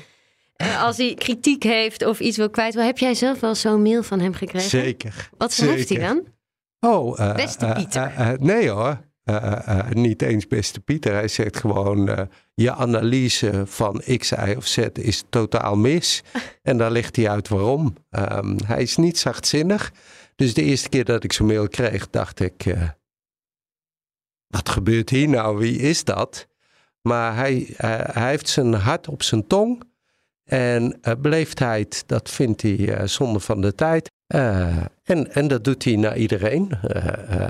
Uh, 0.57 0.83
als 0.83 0.97
hij 0.97 1.15
kritiek 1.15 1.63
heeft 1.63 2.07
of 2.07 2.21
iets 2.21 2.37
wil 2.37 2.51
kwijt. 2.51 2.75
Heb 2.75 2.99
jij 2.99 3.15
zelf 3.15 3.41
wel 3.41 3.55
zo'n 3.55 3.83
mail 3.83 4.03
van 4.03 4.21
hem 4.21 4.35
gekregen? 4.35 4.71
Zeker. 4.71 5.31
Wat 5.39 5.53
schrijft 5.53 5.89
hij 5.89 5.99
dan? 5.99 6.25
Oh, 6.81 7.19
uh, 7.19 7.35
beste 7.35 7.73
Pieter. 7.75 8.37
nee 8.41 8.69
hoor. 8.69 9.01
Niet 9.91 10.23
eens 10.23 10.47
beste 10.47 10.81
Pieter. 10.81 11.13
Hij 11.13 11.29
zegt 11.29 11.57
gewoon: 11.57 12.29
je 12.55 12.73
analyse 12.73 13.63
van 13.67 14.03
X, 14.17 14.31
Y 14.31 14.55
of 14.57 14.67
Z 14.67 14.77
is 14.93 15.25
totaal 15.29 15.77
mis. 15.77 16.23
en 16.63 16.79
daar 16.79 16.91
legt 16.91 17.17
hij 17.17 17.31
uit 17.31 17.49
waarom. 17.49 17.95
Um, 18.11 18.57
hij 18.67 18.83
is 18.83 18.97
niet 18.97 19.19
zachtzinnig. 19.19 19.93
Dus 20.37 20.55
de 20.55 20.63
eerste 20.63 20.89
keer 20.89 21.05
dat 21.05 21.25
ik 21.25 21.33
zo'n 21.33 21.47
mail 21.47 21.69
kreeg, 21.69 22.11
dacht 22.11 22.41
ik: 22.41 22.75
wat 24.47 24.69
gebeurt 24.69 25.11
hier 25.11 25.29
nou? 25.29 25.59
Wie 25.59 25.79
is 25.79 26.05
dat? 26.05 26.47
Maar 27.03 27.37
hij, 27.37 27.75
hij 27.77 28.31
heeft 28.31 28.49
zijn 28.49 28.75
hart 28.75 29.09
op 29.09 29.23
zijn 29.23 29.47
tong. 29.47 29.83
En 30.45 31.01
beleefdheid, 31.19 32.05
dat 32.07 32.31
vindt 32.31 32.63
hij 32.63 33.07
zonde 33.09 33.41
van 33.41 33.61
de 33.61 33.75
tijd. 33.75 34.11
en, 34.27 35.33
en 35.35 35.49
dat 35.49 35.65
doet 35.65 35.85
hij 35.85 35.97
naar 35.97 36.17
iedereen. 36.17 36.73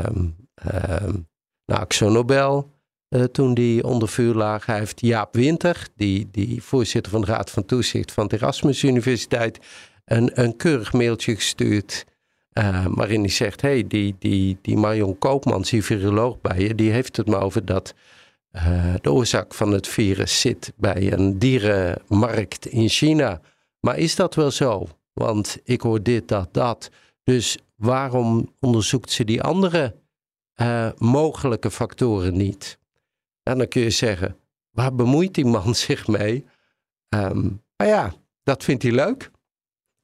Um, 0.07 1.31
Axo 1.75 2.09
Nobel, 2.09 2.71
toen 3.33 3.55
die 3.55 3.85
onder 3.85 4.09
vuur 4.09 4.35
lag. 4.35 4.67
Heeft 4.67 5.00
Jaap 5.00 5.35
Winter, 5.35 5.87
die, 5.97 6.29
die 6.31 6.62
voorzitter 6.62 7.12
van 7.12 7.21
de 7.21 7.26
Raad 7.26 7.50
van 7.50 7.64
Toezicht 7.64 8.12
van 8.12 8.26
de 8.26 8.37
Erasmus 8.37 8.83
Universiteit, 8.83 9.59
een, 10.05 10.41
een 10.41 10.57
keurig 10.57 10.93
mailtje 10.93 11.35
gestuurd. 11.35 12.05
Uh, 12.52 12.87
waarin 12.88 13.21
hij 13.21 13.29
zegt: 13.29 13.61
hey, 13.61 13.87
die, 13.87 14.17
die, 14.19 14.59
die 14.62 14.76
Marion 14.76 15.19
Koopmans, 15.19 15.71
die 15.71 15.85
viroloog 15.85 16.41
bij 16.41 16.59
je, 16.61 16.75
die 16.75 16.91
heeft 16.91 17.17
het 17.17 17.29
maar 17.29 17.43
over 17.43 17.64
dat 17.64 17.95
uh, 18.52 18.95
de 19.00 19.12
oorzaak 19.12 19.55
van 19.55 19.73
het 19.73 19.88
virus 19.88 20.41
zit 20.41 20.73
bij 20.76 21.12
een 21.12 21.38
dierenmarkt 21.38 22.67
in 22.67 22.88
China. 22.88 23.41
Maar 23.81 23.99
is 23.99 24.17
dat 24.17 24.35
wel 24.35 24.50
zo? 24.50 24.87
Want 25.12 25.59
ik 25.64 25.81
hoor 25.81 26.02
dit, 26.02 26.29
dat, 26.29 26.49
dat. 26.55 26.91
Dus 27.25 27.59
waarom 27.76 28.55
onderzoekt 28.61 29.11
ze 29.11 29.25
die 29.25 29.43
andere 29.43 29.95
uh, 30.57 30.91
mogelijke 30.99 31.71
factoren 31.71 32.37
niet? 32.37 32.79
En 33.43 33.59
dan 33.59 33.69
kun 33.69 33.83
je 33.83 33.91
zeggen: 33.91 34.37
waar 34.71 34.95
bemoeit 34.95 35.35
die 35.35 35.45
man 35.45 35.75
zich 35.87 36.07
mee? 36.07 36.47
Um, 37.09 37.63
maar 37.77 37.87
ja, 37.87 38.13
dat 38.43 38.65
vindt 38.65 38.83
hij 38.83 38.93
leuk. 38.93 39.31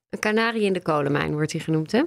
Een 0.09 0.19
kanarie 0.19 0.63
in 0.63 0.73
de 0.73 0.83
kolenmijn 0.83 1.33
wordt 1.33 1.53
hij 1.53 1.61
genoemd, 1.61 1.93
hè? 1.93 2.03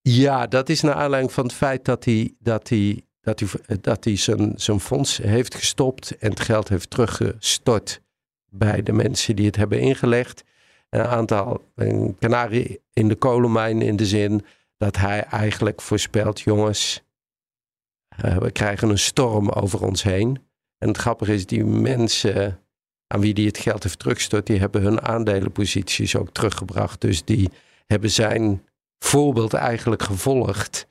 Ja, 0.00 0.46
dat 0.46 0.68
is 0.68 0.80
naar 0.80 0.94
aanleiding 0.94 1.32
van 1.32 1.44
het 1.44 1.54
feit 1.54 1.84
dat 1.84 2.04
hij, 2.04 2.34
dat 2.38 2.68
hij, 2.68 3.04
dat 3.20 3.40
hij, 3.40 3.78
dat 3.80 4.04
hij 4.04 4.16
zijn, 4.16 4.52
zijn 4.56 4.80
fonds 4.80 5.16
heeft 5.16 5.54
gestopt 5.54 6.18
en 6.18 6.30
het 6.30 6.40
geld 6.40 6.68
heeft 6.68 6.90
teruggestort 6.90 8.00
bij 8.50 8.82
de 8.82 8.92
mensen 8.92 9.36
die 9.36 9.46
het 9.46 9.56
hebben 9.56 9.80
ingelegd. 9.80 10.44
Een 10.90 11.04
aantal, 11.04 11.62
een 11.74 12.16
kanarie 12.18 12.80
in 12.92 13.08
de 13.08 13.14
kolenmijn 13.14 13.82
in 13.82 13.96
de 13.96 14.06
zin 14.06 14.44
dat 14.76 14.96
hij 14.96 15.22
eigenlijk 15.22 15.80
voorspelt, 15.80 16.40
jongens, 16.40 17.02
uh, 18.24 18.36
we 18.36 18.50
krijgen 18.50 18.88
een 18.88 18.98
storm 18.98 19.48
over 19.50 19.86
ons 19.86 20.02
heen. 20.02 20.38
En 20.78 20.88
het 20.88 20.96
grappige 20.96 21.34
is, 21.34 21.46
die 21.46 21.64
mensen 21.64 22.60
aan 23.06 23.20
wie 23.20 23.34
die 23.34 23.46
het 23.46 23.58
geld 23.58 23.82
heeft 23.82 23.98
teruggestort, 23.98 24.46
die 24.46 24.58
hebben 24.58 24.82
hun 24.82 25.02
aandelenposities 25.02 26.16
ook 26.16 26.30
teruggebracht. 26.30 27.00
Dus 27.00 27.24
die 27.24 27.50
hebben 27.86 28.10
zijn 28.10 28.64
voorbeeld 28.98 29.54
eigenlijk 29.54 30.02
gevolgd 30.02 30.86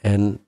en 0.00 0.46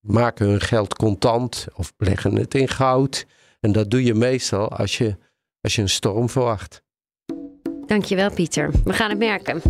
maken 0.00 0.46
hun 0.46 0.60
geld 0.60 0.94
contant 0.94 1.66
of 1.74 1.92
leggen 1.96 2.36
het 2.36 2.54
in 2.54 2.68
goud. 2.68 3.26
En 3.60 3.72
dat 3.72 3.90
doe 3.90 4.04
je 4.04 4.14
meestal 4.14 4.68
als 4.68 4.98
je, 4.98 5.16
als 5.60 5.74
je 5.74 5.82
een 5.82 5.88
storm 5.88 6.28
verwacht. 6.28 6.82
Dankjewel 7.86 8.32
Pieter. 8.32 8.70
We 8.84 8.92
gaan 8.92 9.10
het 9.10 9.18
merken. 9.18 9.62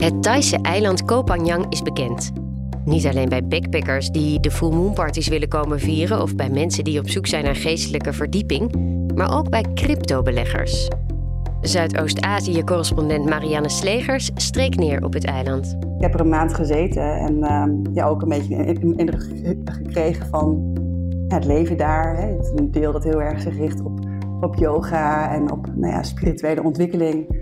Het 0.00 0.22
Thaise 0.22 0.58
eiland 0.62 1.04
Koh 1.04 1.24
Phangan 1.24 1.66
is 1.68 1.82
bekend. 1.82 2.32
Niet 2.84 3.06
alleen 3.06 3.28
bij 3.28 3.46
backpackers 3.46 4.10
die 4.10 4.40
de 4.40 4.50
full 4.50 4.70
moon 4.70 4.92
parties 4.92 5.28
willen 5.28 5.48
komen 5.48 5.80
vieren 5.80 6.22
of 6.22 6.34
bij 6.34 6.50
mensen 6.50 6.84
die 6.84 6.98
op 6.98 7.08
zoek 7.08 7.26
zijn 7.26 7.44
naar 7.44 7.56
geestelijke 7.56 8.12
verdieping, 8.12 8.74
maar 9.14 9.38
ook 9.38 9.50
bij 9.50 9.64
cryptobeleggers. 9.74 10.88
Zuidoost-Azië-correspondent 11.60 13.28
Marianne 13.28 13.68
Slegers 13.68 14.30
streek 14.34 14.76
neer 14.76 15.04
op 15.04 15.12
het 15.12 15.24
eiland. 15.24 15.76
Ik 15.96 16.02
heb 16.02 16.14
er 16.14 16.20
een 16.20 16.28
maand 16.28 16.54
gezeten 16.54 17.16
en 17.18 17.36
uh, 17.36 17.94
ja, 17.94 18.06
ook 18.06 18.22
een 18.22 18.28
beetje 18.28 18.56
een 18.56 18.96
indruk 18.96 19.22
gekregen 19.64 20.26
van 20.26 20.72
het 21.28 21.44
leven 21.44 21.76
daar. 21.76 22.16
Het 22.16 22.40
is 22.40 22.52
een 22.60 22.70
deel 22.70 22.92
dat 22.92 23.04
heel 23.04 23.22
erg 23.22 23.40
zich 23.40 23.56
richt 23.56 23.80
op, 23.80 24.00
op 24.40 24.54
yoga 24.54 25.34
en 25.34 25.52
op 25.52 25.66
nou 25.74 25.92
ja, 25.92 26.02
spirituele 26.02 26.62
ontwikkeling. 26.62 27.39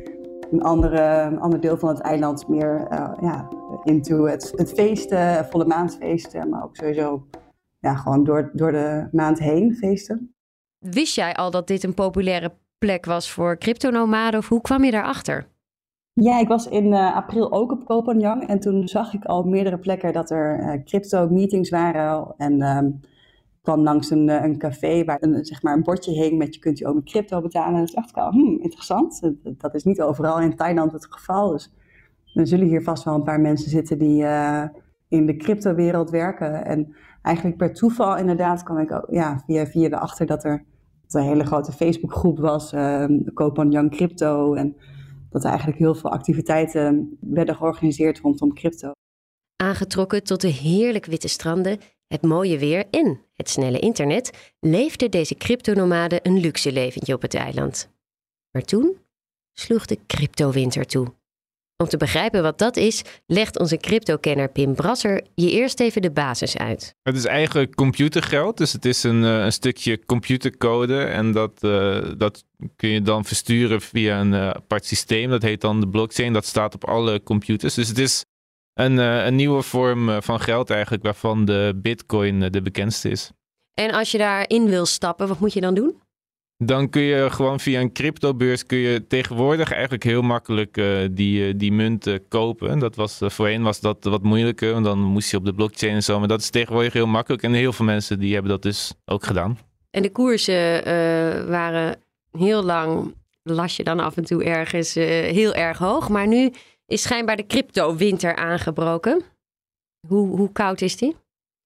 Een, 0.51 0.63
andere, 0.63 1.37
ander 1.39 1.61
deel 1.61 1.79
van 1.79 1.89
het 1.89 2.01
eiland 2.01 2.49
meer 2.49 2.87
uh, 2.93 3.13
ja, 3.21 3.49
into 3.85 4.25
het, 4.25 4.53
het 4.57 4.73
feesten, 4.73 5.47
volle 5.47 5.65
maansfeesten, 5.65 6.49
maar 6.49 6.65
ook 6.65 6.77
sowieso 6.77 7.27
ja, 7.79 7.95
gewoon 7.95 8.25
door, 8.25 8.51
door 8.53 8.73
de 8.73 9.09
maand 9.13 9.39
heen 9.39 9.77
feesten. 9.77 10.35
Wist 10.79 11.15
jij 11.15 11.35
al 11.35 11.51
dat 11.51 11.67
dit 11.67 11.85
een 11.85 11.95
populaire 11.95 12.53
plek 12.79 13.05
was 13.05 13.31
voor 13.31 13.59
cryptonomaden 13.59 14.41
of 14.41 14.49
hoe 14.49 14.61
kwam 14.61 14.85
je 14.85 14.91
daarachter? 14.91 15.49
Ja, 16.13 16.39
ik 16.39 16.49
was 16.49 16.69
in 16.69 16.87
uh, 16.87 17.17
april 17.17 17.53
ook 17.53 17.73
op 17.73 17.85
Koh 17.85 18.09
en 18.51 18.61
toen 18.61 18.89
zag 18.89 19.15
ik 19.15 19.25
al 19.25 19.43
meerdere 19.43 19.79
plekken 19.79 20.13
dat 20.13 20.31
er 20.31 20.61
uh, 20.61 20.85
crypto-meetings 20.85 21.71
waren. 21.71 22.35
En 22.37 22.63
um, 22.63 23.01
kwam 23.69 23.83
langs 23.83 24.11
een, 24.11 24.29
eh, 24.29 24.45
een 24.45 24.59
café 24.59 25.05
waar 25.05 25.17
een, 25.21 25.45
zeg 25.45 25.63
maar 25.63 25.75
een 25.75 25.83
bordje 25.83 26.13
hing 26.13 26.39
met 26.39 26.55
je 26.55 26.61
kunt 26.61 26.79
je 26.79 26.87
ook 26.87 26.95
met 26.95 27.05
crypto 27.05 27.41
betalen. 27.41 27.79
En 27.81 27.85
toen 27.85 27.95
dacht 27.95 28.11
ik 28.11 28.17
al, 28.17 28.31
hmm, 28.31 28.59
interessant. 28.61 29.33
Dat, 29.43 29.75
is 29.75 29.85
niet 29.85 30.01
overal 30.01 30.41
in 30.41 30.57
Thailand 30.57 30.93
het 30.93 31.07
geval. 31.11 31.51
Dus 31.51 31.73
er 32.35 32.47
zullen 32.47 32.67
hier 32.67 32.83
vast 32.83 33.05
wel 33.05 33.15
een 33.15 33.23
paar 33.23 33.41
mensen 33.41 33.71
zitten 33.71 33.99
die 33.99 34.25
in 35.09 35.27
de 35.27 35.37
crypto-wereld 35.37 36.11
werken. 36.11 36.65
En 36.65 36.95
eigenlijk 37.23 37.57
per 37.57 37.75
toeval 37.75 38.17
inderdaad 38.17 38.63
kwam 38.63 38.79
ik 38.79 38.93
ook 38.93 39.07
ja, 39.11 39.43
via, 39.47 39.67
via 39.67 39.87
erachter 39.87 40.27
dat 40.27 40.45
er, 40.45 40.65
een 41.09 41.23
hele 41.23 41.45
grote 41.45 41.73
Facebookgroep 41.73 42.39
was, 42.39 42.73
uh, 42.73 43.05
Kopan 43.35 43.71
Young 43.71 43.91
Crypto. 43.91 44.55
En 44.55 44.77
dat 45.31 45.43
er 45.43 45.49
eigenlijk 45.49 45.79
heel 45.79 45.95
veel 45.95 46.11
activiteiten 46.11 47.17
werden 47.21 47.57
georganiseerd 47.57 48.19
rondom 48.19 48.55
crypto. 48.55 48.91
Aangetrokken 49.57 50.25
tot 50.25 50.41
de 50.41 50.49
heerlijk 50.49 51.07
witte 51.07 51.29
stranden, 51.29 51.79
het 52.09 52.23
mooie 52.23 52.59
weer 52.59 52.85
en 52.91 53.21
het 53.35 53.51
snelle 53.51 53.79
internet, 53.79 54.53
leefden 54.61 55.11
deze 55.11 55.35
cryptonomaden 55.35 56.21
een 56.23 56.41
luxe 56.41 56.73
leventje 56.73 57.15
op 57.15 57.23
het 57.23 57.35
eiland. 57.35 57.89
Maar 58.51 58.63
toen 58.63 58.97
sloeg 59.53 59.87
de 59.87 59.99
cryptowinter 60.07 60.87
toe. 60.87 61.17
Om 61.83 61.89
te 61.89 61.97
begrijpen 61.97 62.43
wat 62.43 62.59
dat 62.59 62.77
is, 62.77 63.03
legt 63.27 63.59
onze 63.59 63.77
crypto-kenner 63.77 64.49
Pim 64.49 64.75
Brasser 64.75 65.23
je 65.35 65.51
eerst 65.51 65.81
even 65.81 66.03
de 66.03 66.11
basis 66.11 66.57
uit. 66.57 66.95
Het 67.03 67.17
is 67.17 67.25
eigenlijk 67.25 67.75
computergeld, 67.75 68.57
dus 68.57 68.73
het 68.73 68.85
is 68.85 69.03
een, 69.03 69.25
eh, 69.25 69.45
een 69.45 69.53
stukje 69.53 70.05
computercode 70.05 71.01
en 71.01 71.33
dat, 71.33 71.53
uh, 71.61 72.13
dat 72.17 72.45
kun 72.77 72.89
je 72.89 73.03
dan 73.03 73.25
versturen 73.25 73.81
via 73.81 74.21
een 74.21 74.33
uh, 74.33 74.49
apart 74.49 74.87
systeem. 74.87 75.31
Dat 75.31 75.43
heet 75.43 75.61
dan 75.61 75.81
de 75.81 75.89
blockchain, 75.89 76.33
dat 76.33 76.47
staat 76.47 76.75
op 76.75 76.85
alle 76.85 77.23
computers. 77.23 77.75
Dus 77.75 77.89
het 77.89 77.99
is 77.99 78.25
een, 78.79 78.99
een 78.99 79.35
nieuwe 79.35 79.63
vorm 79.63 80.23
van 80.23 80.41
geld 80.41 80.71
eigenlijk, 80.71 81.03
waarvan 81.03 81.45
de 81.45 81.73
bitcoin 81.77 82.41
de 82.41 82.63
bekendste 82.63 83.09
is. 83.11 83.31
En 83.75 83.91
als 83.91 84.11
je 84.11 84.19
daarin 84.19 84.69
wil 84.69 84.87
stappen, 84.87 85.29
wat 85.29 85.41
moet 85.41 85.53
je 85.53 85.61
dan 85.61 85.75
doen? 85.75 86.01
dan 86.59 86.89
kun 86.89 87.03
je 87.03 87.31
gewoon 87.31 87.61
via 87.61 87.81
een 87.81 87.93
cryptobeurs 87.93 88.67
kun 88.67 88.79
je 88.79 89.07
tegenwoordig 89.07 89.73
eigenlijk 89.73 90.03
heel 90.03 90.23
makkelijk 90.23 90.77
uh, 90.77 91.09
die, 91.11 91.57
die 91.57 91.73
munten 91.73 92.29
kopen. 92.29 92.79
Dat 92.79 92.97
was, 92.97 93.23
uh, 93.23 93.31
voorheen 93.31 93.63
was 93.63 93.81
dat 93.81 94.05
wat 94.05 94.23
moeilijker, 94.23 94.73
want 94.73 94.85
dan 94.85 94.99
moest 94.99 95.31
je 95.31 95.37
op 95.37 95.45
de 95.45 95.55
blockchain 95.55 95.95
en 95.95 96.03
zo. 96.03 96.19
Maar 96.19 96.29
dat 96.29 96.41
is 96.41 96.51
tegenwoordig 96.51 96.93
heel 96.93 97.07
makkelijk 97.07 97.43
en 97.43 97.53
heel 97.53 97.73
veel 97.73 97.85
mensen 97.85 98.19
die 98.19 98.33
hebben 98.33 98.51
dat 98.51 98.63
dus 98.63 98.93
ook 99.05 99.25
gedaan. 99.25 99.59
En 99.91 100.03
de 100.03 100.11
koersen 100.11 100.85
waren 101.49 101.97
heel 102.33 102.63
lang, 102.63 103.15
las 103.43 103.77
je 103.77 103.85
dan 103.85 104.01
af 104.01 104.17
en 104.17 104.25
toe 104.25 104.45
ergens, 104.45 104.95
heel 104.95 105.55
erg 105.55 105.79
hoog. 105.79 106.09
Maar 106.09 106.27
nu 106.27 106.53
is 106.89 107.03
schijnbaar 107.03 107.37
de 107.37 107.47
crypto-winter 107.47 108.37
aangebroken. 108.37 109.23
Hoe, 110.07 110.37
hoe 110.37 110.53
koud 110.53 110.81
is 110.81 110.97
die? 110.97 111.17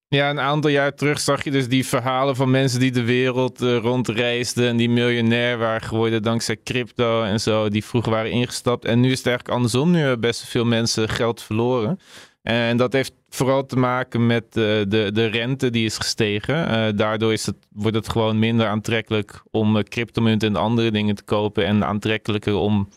Ja, 0.09 0.31
een 0.31 0.41
aantal 0.41 0.71
jaar 0.71 0.95
terug 0.95 1.21
zag 1.21 1.45
je 1.45 1.51
dus 1.51 1.69
die 1.69 1.87
verhalen 1.87 2.37
van 2.37 2.51
mensen 2.51 2.81
die 2.81 2.91
de 2.91 3.05
wereld 3.05 3.63
uh, 3.63 3.77
rondreisden 3.77 4.69
en 4.69 4.77
die 4.77 4.91
miljonair 4.91 5.59
waren 5.59 5.81
geworden 5.81 6.23
dankzij 6.23 6.57
crypto 6.65 7.23
en 7.23 7.41
zo, 7.41 7.69
die 7.69 7.85
vroeger 7.85 8.13
waren 8.13 8.31
ingestapt. 8.31 8.85
En 8.85 9.01
nu 9.01 9.11
is 9.11 9.19
het 9.19 9.27
eigenlijk 9.27 9.57
andersom. 9.57 9.91
Nu 9.91 9.99
hebben 9.99 10.21
best 10.21 10.45
veel 10.45 10.65
mensen 10.65 11.09
geld 11.09 11.43
verloren. 11.43 11.99
En 12.43 12.77
dat 12.77 12.93
heeft 12.93 13.13
vooral 13.29 13.67
te 13.67 13.77
maken 13.77 14.27
met 14.27 14.45
uh, 14.45 14.53
de, 14.89 15.11
de 15.13 15.27
rente 15.27 15.71
die 15.71 15.85
is 15.85 15.97
gestegen. 15.97 16.69
Uh, 16.69 16.89
daardoor 16.97 17.33
is 17.33 17.47
het, 17.47 17.57
wordt 17.69 17.97
het 17.97 18.09
gewoon 18.09 18.39
minder 18.39 18.67
aantrekkelijk 18.67 19.43
om 19.51 19.83
cryptomunten 19.83 20.49
en 20.49 20.57
andere 20.57 20.91
dingen 20.91 21.15
te 21.15 21.25
kopen 21.25 21.67
en 21.67 21.85
aantrekkelijker 21.85 22.55
om 22.55 22.89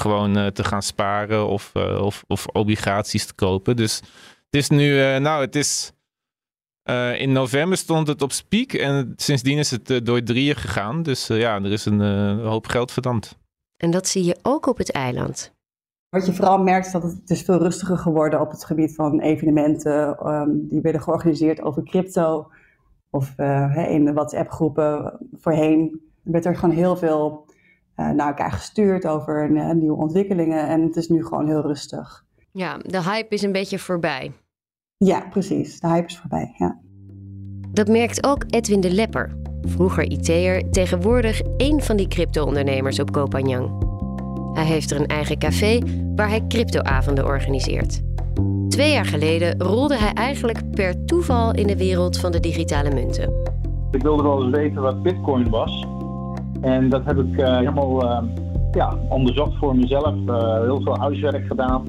gewoon 0.00 0.52
te 0.52 0.64
gaan 0.64 0.82
sparen 0.82 1.46
of, 1.46 1.74
of, 2.00 2.24
of 2.26 2.46
obligaties 2.46 3.26
te 3.26 3.34
kopen. 3.34 3.76
Dus 3.76 3.96
het 4.50 4.62
is 4.62 4.68
nu, 4.68 5.18
nou, 5.18 5.40
het 5.40 5.56
is 5.56 5.92
uh, 6.90 7.20
in 7.20 7.32
november 7.32 7.78
stond 7.78 8.08
het 8.08 8.22
op 8.22 8.32
Speak 8.32 8.72
en 8.72 9.12
sindsdien 9.16 9.58
is 9.58 9.70
het 9.70 9.90
uh, 9.90 10.00
door 10.02 10.22
drieën 10.22 10.56
gegaan. 10.56 11.02
Dus 11.02 11.30
uh, 11.30 11.38
ja, 11.38 11.54
er 11.54 11.72
is 11.72 11.84
een 11.84 12.00
hoop 12.40 12.66
geld 12.66 12.92
verdampt. 12.92 13.38
En 13.76 13.90
dat 13.90 14.06
zie 14.06 14.24
je 14.24 14.36
ook 14.42 14.66
op 14.66 14.78
het 14.78 14.92
eiland. 14.92 15.54
Wat 16.08 16.26
je 16.26 16.32
vooral 16.32 16.58
merkt 16.58 16.86
is 16.86 16.92
dat 16.92 17.02
het, 17.02 17.30
is 17.30 17.42
veel 17.42 17.58
rustiger 17.58 17.98
geworden 17.98 18.40
op 18.40 18.50
het 18.50 18.64
gebied 18.64 18.94
van 18.94 19.20
evenementen. 19.20 20.26
Um, 20.32 20.68
die 20.68 20.80
werden 20.80 21.02
georganiseerd 21.02 21.62
over 21.62 21.82
crypto 21.82 22.50
of 23.10 23.34
in 23.88 24.04
de 24.04 24.12
WhatsApp 24.12 24.50
groepen. 24.50 25.18
Voorheen 25.32 26.00
werd 26.22 26.44
er 26.44 26.56
gewoon 26.56 26.74
heel 26.74 26.96
veel 26.96 27.45
naar 27.96 28.26
elkaar 28.26 28.52
gestuurd 28.52 29.06
over 29.06 29.50
nieuwe 29.74 29.96
ontwikkelingen. 29.96 30.68
En 30.68 30.82
het 30.82 30.96
is 30.96 31.08
nu 31.08 31.24
gewoon 31.24 31.46
heel 31.46 31.60
rustig. 31.60 32.24
Ja, 32.52 32.78
de 32.78 33.02
hype 33.02 33.34
is 33.34 33.42
een 33.42 33.52
beetje 33.52 33.78
voorbij. 33.78 34.32
Ja, 34.96 35.20
precies. 35.30 35.80
De 35.80 35.88
hype 35.88 36.06
is 36.06 36.18
voorbij, 36.18 36.54
ja. 36.58 36.80
Dat 37.72 37.88
merkt 37.88 38.26
ook 38.26 38.44
Edwin 38.46 38.80
de 38.80 38.90
Lepper, 38.90 39.36
vroeger 39.60 40.10
IT'er, 40.10 40.70
tegenwoordig 40.70 41.40
één 41.56 41.82
van 41.82 41.96
die 41.96 42.08
crypto-ondernemers 42.08 43.00
op 43.00 43.12
Kopanjang. 43.12 43.84
Hij 44.54 44.64
heeft 44.64 44.90
er 44.90 45.00
een 45.00 45.06
eigen 45.06 45.38
café 45.38 45.78
waar 46.14 46.28
hij 46.28 46.46
cryptoavonden 46.48 47.24
organiseert. 47.24 48.02
Twee 48.68 48.92
jaar 48.92 49.04
geleden 49.04 49.60
rolde 49.60 49.96
hij 49.96 50.12
eigenlijk 50.12 50.70
per 50.70 51.04
toeval 51.04 51.54
in 51.54 51.66
de 51.66 51.76
wereld 51.76 52.18
van 52.18 52.32
de 52.32 52.40
digitale 52.40 52.94
munten. 52.94 53.32
Ik 53.90 54.02
wilde 54.02 54.22
wel 54.22 54.44
eens 54.44 54.56
weten 54.56 54.82
wat 54.82 55.02
Bitcoin 55.02 55.50
was. 55.50 55.86
En 56.60 56.88
dat 56.88 57.04
heb 57.04 57.18
ik 57.18 57.40
uh, 57.40 57.56
helemaal 57.56 58.04
uh, 58.04 58.22
ja, 58.72 58.98
onderzocht 59.08 59.56
voor 59.56 59.76
mezelf. 59.76 60.14
Uh, 60.26 60.60
heel 60.60 60.80
veel 60.80 60.98
huiswerk 60.98 61.46
gedaan. 61.46 61.84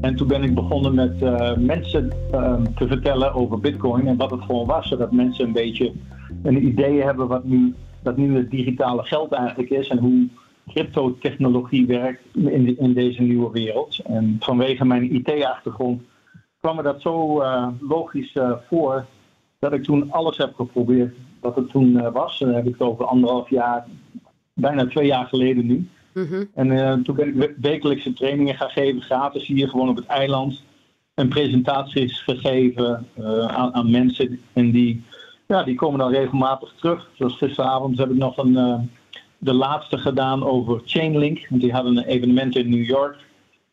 En 0.00 0.16
toen 0.16 0.28
ben 0.28 0.42
ik 0.42 0.54
begonnen 0.54 0.94
met 0.94 1.20
mensen 1.60 2.08
te 2.76 2.86
vertellen 2.86 3.34
over 3.34 3.60
Bitcoin 3.60 4.06
en 4.06 4.16
wat 4.16 4.30
het 4.30 4.42
gewoon 4.42 4.66
was. 4.66 4.88
Zodat 4.88 5.12
mensen 5.12 5.44
een 5.44 5.52
beetje 5.52 5.92
een 6.42 6.66
idee 6.66 7.02
hebben 7.02 7.28
wat 7.28 7.44
nu, 7.44 7.74
wat 8.02 8.16
nu 8.16 8.36
het 8.36 8.50
digitale 8.50 9.02
geld 9.02 9.32
eigenlijk 9.32 9.70
is 9.70 9.88
en 9.88 9.98
hoe 9.98 10.28
cryptotechnologie 10.68 11.86
werkt 11.86 12.22
in, 12.32 12.78
in 12.78 12.92
deze 12.94 13.22
nieuwe 13.22 13.50
wereld. 13.50 13.98
En 14.04 14.36
vanwege 14.40 14.84
mijn 14.84 15.14
IT-achtergrond 15.14 16.02
kwam 16.60 16.76
me 16.76 16.82
dat 16.82 17.00
zo 17.00 17.42
logisch 17.80 18.38
voor 18.68 19.04
dat 19.58 19.72
ik 19.72 19.82
toen 19.82 20.10
alles 20.10 20.36
heb 20.36 20.54
geprobeerd 20.54 21.14
wat 21.40 21.56
het 21.56 21.70
toen 21.70 21.88
uh, 21.88 22.12
was. 22.12 22.38
Dan 22.38 22.54
heb 22.54 22.66
ik 22.66 22.72
het 22.72 22.88
over 22.88 23.04
anderhalf 23.04 23.50
jaar, 23.50 23.86
bijna 24.52 24.86
twee 24.86 25.06
jaar 25.06 25.26
geleden 25.26 25.66
nu. 25.66 25.88
Mm-hmm. 26.14 26.50
En 26.54 27.02
toen 27.02 27.16
ben 27.16 27.42
ik 27.42 27.54
wekelijkse 27.60 28.12
trainingen 28.12 28.54
gaan 28.54 28.70
geven, 28.70 29.02
gratis 29.02 29.46
hier 29.46 29.68
gewoon 29.68 29.88
op 29.88 29.96
het 29.96 30.06
eiland. 30.06 30.62
En 31.14 31.28
presentaties 31.28 32.20
gegeven 32.20 33.06
aan, 33.48 33.74
aan, 33.74 33.90
mensen. 33.90 34.40
En 34.52 34.70
die, 34.70 35.04
ja, 35.46 35.62
die 35.62 35.74
komen 35.74 35.98
dan 35.98 36.10
regelmatig 36.10 36.74
terug. 36.76 37.10
Zoals 37.14 37.36
gisteravond 37.36 37.98
heb 37.98 38.10
ik 38.10 38.16
nog 38.16 38.36
een 38.36 38.88
de 39.38 39.54
laatste 39.54 39.98
gedaan 39.98 40.44
over 40.44 40.80
Chainlink. 40.84 41.46
Want 41.48 41.60
die 41.60 41.72
hadden 41.72 41.96
een 41.96 42.04
evenement 42.04 42.56
in 42.56 42.70
New 42.70 42.84
York. 42.84 43.16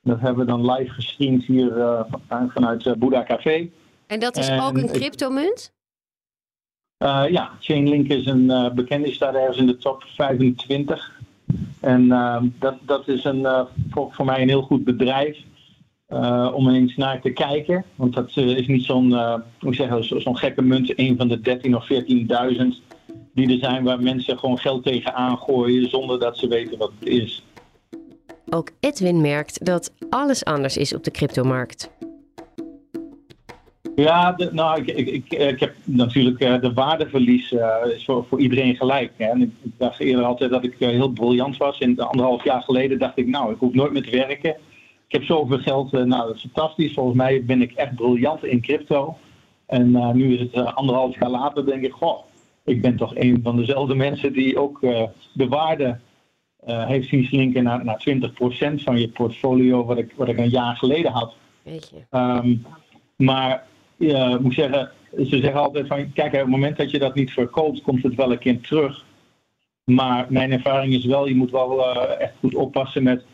Dat 0.04 0.20
hebben 0.20 0.46
we 0.46 0.52
dan 0.52 0.72
live 0.72 0.94
gestreamd 0.94 1.44
hier 1.44 1.78
uh, 1.78 2.02
vanuit 2.30 2.86
uh, 2.86 2.94
Buddha 2.94 3.24
Café. 3.24 3.70
En 4.08 4.20
dat 4.20 4.38
is 4.38 4.52
ook 4.52 4.78
een 4.78 4.92
cryptomunt? 4.92 5.74
Uh, 7.06 7.24
ja, 7.30 7.52
Chainlink 7.60 8.08
is 8.08 8.26
een 8.26 8.44
uh, 8.44 8.70
bekende, 8.72 9.12
staat 9.12 9.36
ergens 9.36 9.58
in 9.58 9.68
de 9.68 9.78
top 9.78 10.04
25. 10.16 11.14
En 11.80 12.08
dat, 12.60 12.76
dat 12.82 13.08
is 13.08 13.24
een, 13.24 13.68
voor, 13.90 14.12
voor, 14.12 14.26
mij 14.26 14.42
een 14.42 14.50
heel 14.50 14.62
goed 14.62 14.84
bedrijf 14.84 15.38
om 16.54 16.70
eens 16.70 16.96
naar 16.96 17.22
te 17.22 17.30
kijken. 17.30 17.86
Want 17.96 18.14
dat 18.14 18.38
is 18.38 18.68
niet 18.68 18.84
zo'n 18.84 19.12
hoe 19.60 19.76
zeg 19.76 19.90
zo'n 20.00 20.38
gekke 20.38 20.62
munt, 20.62 21.00
een 21.00 21.18
van 21.18 21.28
de 21.28 21.42
13 21.42 21.76
of 21.76 21.88
14.000 21.94 22.86
die 23.36 23.52
er 23.52 23.60
zijn 23.60 23.84
waar 23.84 24.02
mensen 24.02 24.40
gewoon 24.40 24.58
geld 24.58 24.84
tegen 24.84 25.14
aangooien 25.14 25.90
zonder 25.90 26.20
dat 26.20 26.38
ze 26.38 26.48
weten 26.48 26.78
wat 26.78 26.92
het 27.00 27.10
is. 27.10 27.44
Ook 28.50 28.72
Edwin 28.80 29.22
merkt 29.22 29.66
dat 29.66 29.94
alles 30.10 30.46
anders 30.46 30.78
is 30.78 30.94
op 30.94 31.04
de 31.04 31.12
cryptomarkt. 31.12 31.90
Ja, 33.96 34.32
de, 34.32 34.50
nou, 34.54 34.82
ik, 34.82 34.88
ik, 34.88 35.08
ik, 35.08 35.34
ik, 35.34 35.60
heb 35.60 35.74
natuurlijk 35.84 36.44
uh, 36.44 36.62
de 36.62 36.74
waardeverlies 36.74 37.52
uh, 37.52 37.76
is 37.96 38.06
voor, 38.06 38.26
voor, 38.26 38.40
iedereen 38.40 38.76
gelijk. 38.76 39.12
Hè. 39.18 39.26
En 39.26 39.42
ik, 39.42 39.52
dacht 39.78 40.00
eerder 40.00 40.26
altijd 40.26 40.52
dat 40.52 40.64
ik 40.64 40.80
uh, 40.80 40.90
heel 40.90 41.10
briljant 41.10 41.58
was. 41.58 41.78
En 41.78 41.98
anderhalf 41.98 42.44
jaar 42.44 42.62
geleden 42.62 43.00
dacht 43.00 43.18
ik, 43.18 43.28
nou, 43.28 43.52
ik 43.52 43.60
hoef 43.60 43.74
nooit 43.74 43.92
meer 43.92 44.04
te 44.04 44.18
werken. 44.18 44.50
Ik 45.08 45.12
heb 45.12 45.24
zoveel 45.24 45.58
geld, 45.58 45.92
nou, 45.92 46.28
dat 46.28 46.36
is 46.36 46.42
fantastisch. 46.52 46.94
Volgens 46.94 47.16
mij 47.16 47.46
ben 47.46 47.62
ik 47.62 47.72
echt 47.72 47.96
briljant 47.96 48.46
in 48.46 48.62
crypto. 48.62 49.18
En 49.66 50.18
nu 50.18 50.34
is 50.34 50.40
het 50.40 50.76
anderhalf 50.76 51.20
jaar 51.20 51.30
later, 51.30 51.66
denk 51.66 51.84
ik, 51.84 51.92
goh, 51.92 52.20
ik 52.64 52.82
ben 52.82 52.96
toch 52.96 53.16
een 53.16 53.40
van 53.44 53.58
dezelfde 53.58 53.96
mensen 53.96 54.34
die 54.34 54.60
ook 54.60 54.80
de 55.34 55.48
waarde 55.48 56.00
heeft 56.66 57.10
zien 57.10 57.26
slinken 57.26 57.64
naar, 57.64 57.86
naar 57.86 58.04
20% 58.10 58.14
van 58.76 59.00
je 59.00 59.10
portfolio, 59.14 59.86
wat 59.86 59.98
ik, 59.98 60.14
wat 60.16 60.28
ik 60.28 60.38
een 60.38 60.50
jaar 60.50 60.76
geleden 60.76 61.12
had. 61.12 61.36
Weet 61.64 61.94
je. 61.94 62.18
Um, 62.18 62.66
maar 63.16 63.64
uh, 63.98 64.38
moet 64.38 64.54
zeggen, 64.54 64.92
ze 65.18 65.26
zeggen 65.26 65.54
altijd 65.54 65.88
van, 65.88 66.14
kijk, 66.14 66.34
op 66.34 66.40
het 66.40 66.48
moment 66.48 66.78
dat 66.78 66.92
je 66.92 67.00
dat 67.00 67.16
niet 67.16 67.32
verkoopt, 67.32 67.82
komt 67.82 68.04
het 68.04 68.16
wel 68.16 68.32
een 68.32 68.40
keer 68.40 68.62
terug. 68.62 69.06
Maar 69.84 70.26
mijn 70.30 70.52
ervaring 70.52 70.94
is 70.94 71.06
wel, 71.06 71.28
je 71.28 71.36
moet 71.36 71.52
wel 71.52 71.96
echt 72.20 72.34
goed 72.40 72.56
oppassen 72.56 73.04
met 73.04 73.26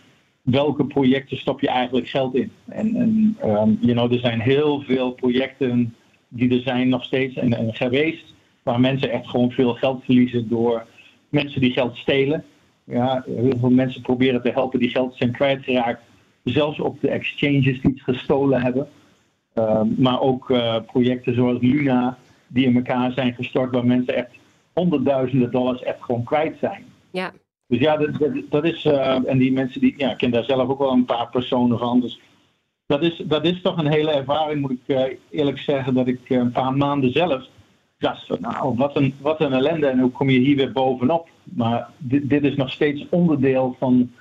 welke 0.41 0.86
projecten 0.86 1.38
stop 1.38 1.62
je 1.62 1.67
eigenlijk 1.67 2.08
geld 2.08 2.36
in. 2.36 2.52
En, 2.67 2.95
en 2.95 3.38
um, 3.43 3.78
you 3.82 3.93
know, 3.93 4.13
er 4.13 4.19
zijn 4.19 4.39
heel 4.39 4.82
veel 4.82 5.12
projecten 5.12 5.95
die 6.28 6.52
er 6.52 6.62
zijn 6.62 6.89
nog 6.89 7.04
steeds 7.04 7.36
en, 7.36 7.74
geweest 7.74 8.34
waar 8.63 8.80
mensen 8.80 9.12
echt 9.12 9.28
gewoon 9.28 9.52
veel 9.52 9.74
geld 9.74 10.04
verliezen 10.04 10.50
door 10.50 10.86
mensen 11.30 11.62
die 11.62 11.71
geld 11.71 11.97
stelen. 11.97 12.43
Ja, 12.84 13.24
heel 13.26 13.58
veel 13.60 13.69
mensen 13.69 14.02
proberen 14.02 14.41
te 14.41 14.52
helpen 14.52 14.80
die 14.80 14.89
geld 14.89 15.15
zijn 15.15 15.32
kwijtgeraakt. 15.32 16.02
Zelfs 16.43 16.80
op 16.80 17.02
de 17.02 17.10
exchanges 17.10 17.82
die 17.82 17.91
het 17.93 18.02
gestolen 18.02 18.62
hebben. 18.62 18.88
Uh, 19.56 19.82
maar 19.98 20.22
ook 20.22 20.50
uh, 20.50 20.76
projecten 20.86 21.36
zoals 21.36 21.62
Luna, 21.62 22.18
die 22.48 22.66
in 22.66 22.76
elkaar 22.76 23.12
zijn 23.12 23.34
gestort, 23.34 23.72
waar 23.72 23.86
mensen 23.86 24.16
echt 24.16 24.32
honderdduizenden 24.74 25.52
dollars 25.52 25.84
echt 25.84 26.04
gewoon 26.04 26.24
kwijt 26.24 26.58
zijn. 26.60 26.86
Ja. 27.12 27.32
Dus 27.68 27.80
ja, 27.80 27.98
dat, 27.98 28.20
dat, 28.20 28.32
dat 28.50 28.64
is. 28.66 28.86
Uh, 28.86 29.30
en 29.30 29.38
die 29.38 29.52
mensen 29.52 29.82
die. 29.82 29.94
Ja, 29.98 30.12
ik 30.12 30.18
ken 30.18 30.32
daar 30.32 30.44
zelf 30.44 30.70
ook 30.70 30.80
wel 30.80 30.92
een 30.92 31.06
paar 31.06 31.30
personen 31.30 31.78
van. 31.78 32.00
Dus 32.00 32.20
dat 32.86 33.02
is, 33.02 33.22
dat 33.26 33.46
is 33.46 33.62
toch 33.62 33.78
een 33.78 33.92
hele 33.92 34.12
ervaring, 34.12 34.62
moet 34.62 34.78
ik 34.86 35.20
eerlijk 35.30 35.60
zeggen, 35.60 35.94
dat 35.94 36.08
ik 36.08 36.30
een 36.30 36.52
paar 36.52 36.74
maanden 36.74 37.12
zelf 37.12 37.48
ja, 38.02 38.18
nou, 38.40 38.76
wat 38.76 38.96
een, 38.96 39.14
wat 39.22 39.42
een 39.42 39.54
ellende 39.54 39.88
en 39.88 40.00
hoe 40.00 40.12
kom 40.12 40.30
je 40.30 40.40
hier 40.40 40.56
weer 40.56 40.72
bovenop? 40.72 41.30
Maar 41.44 41.90
dit, 41.98 42.30
dit 42.30 42.44
is 42.44 42.56
nog 42.56 42.72
steeds 42.72 43.06
onderdeel 43.10 43.76
van 43.80 44.12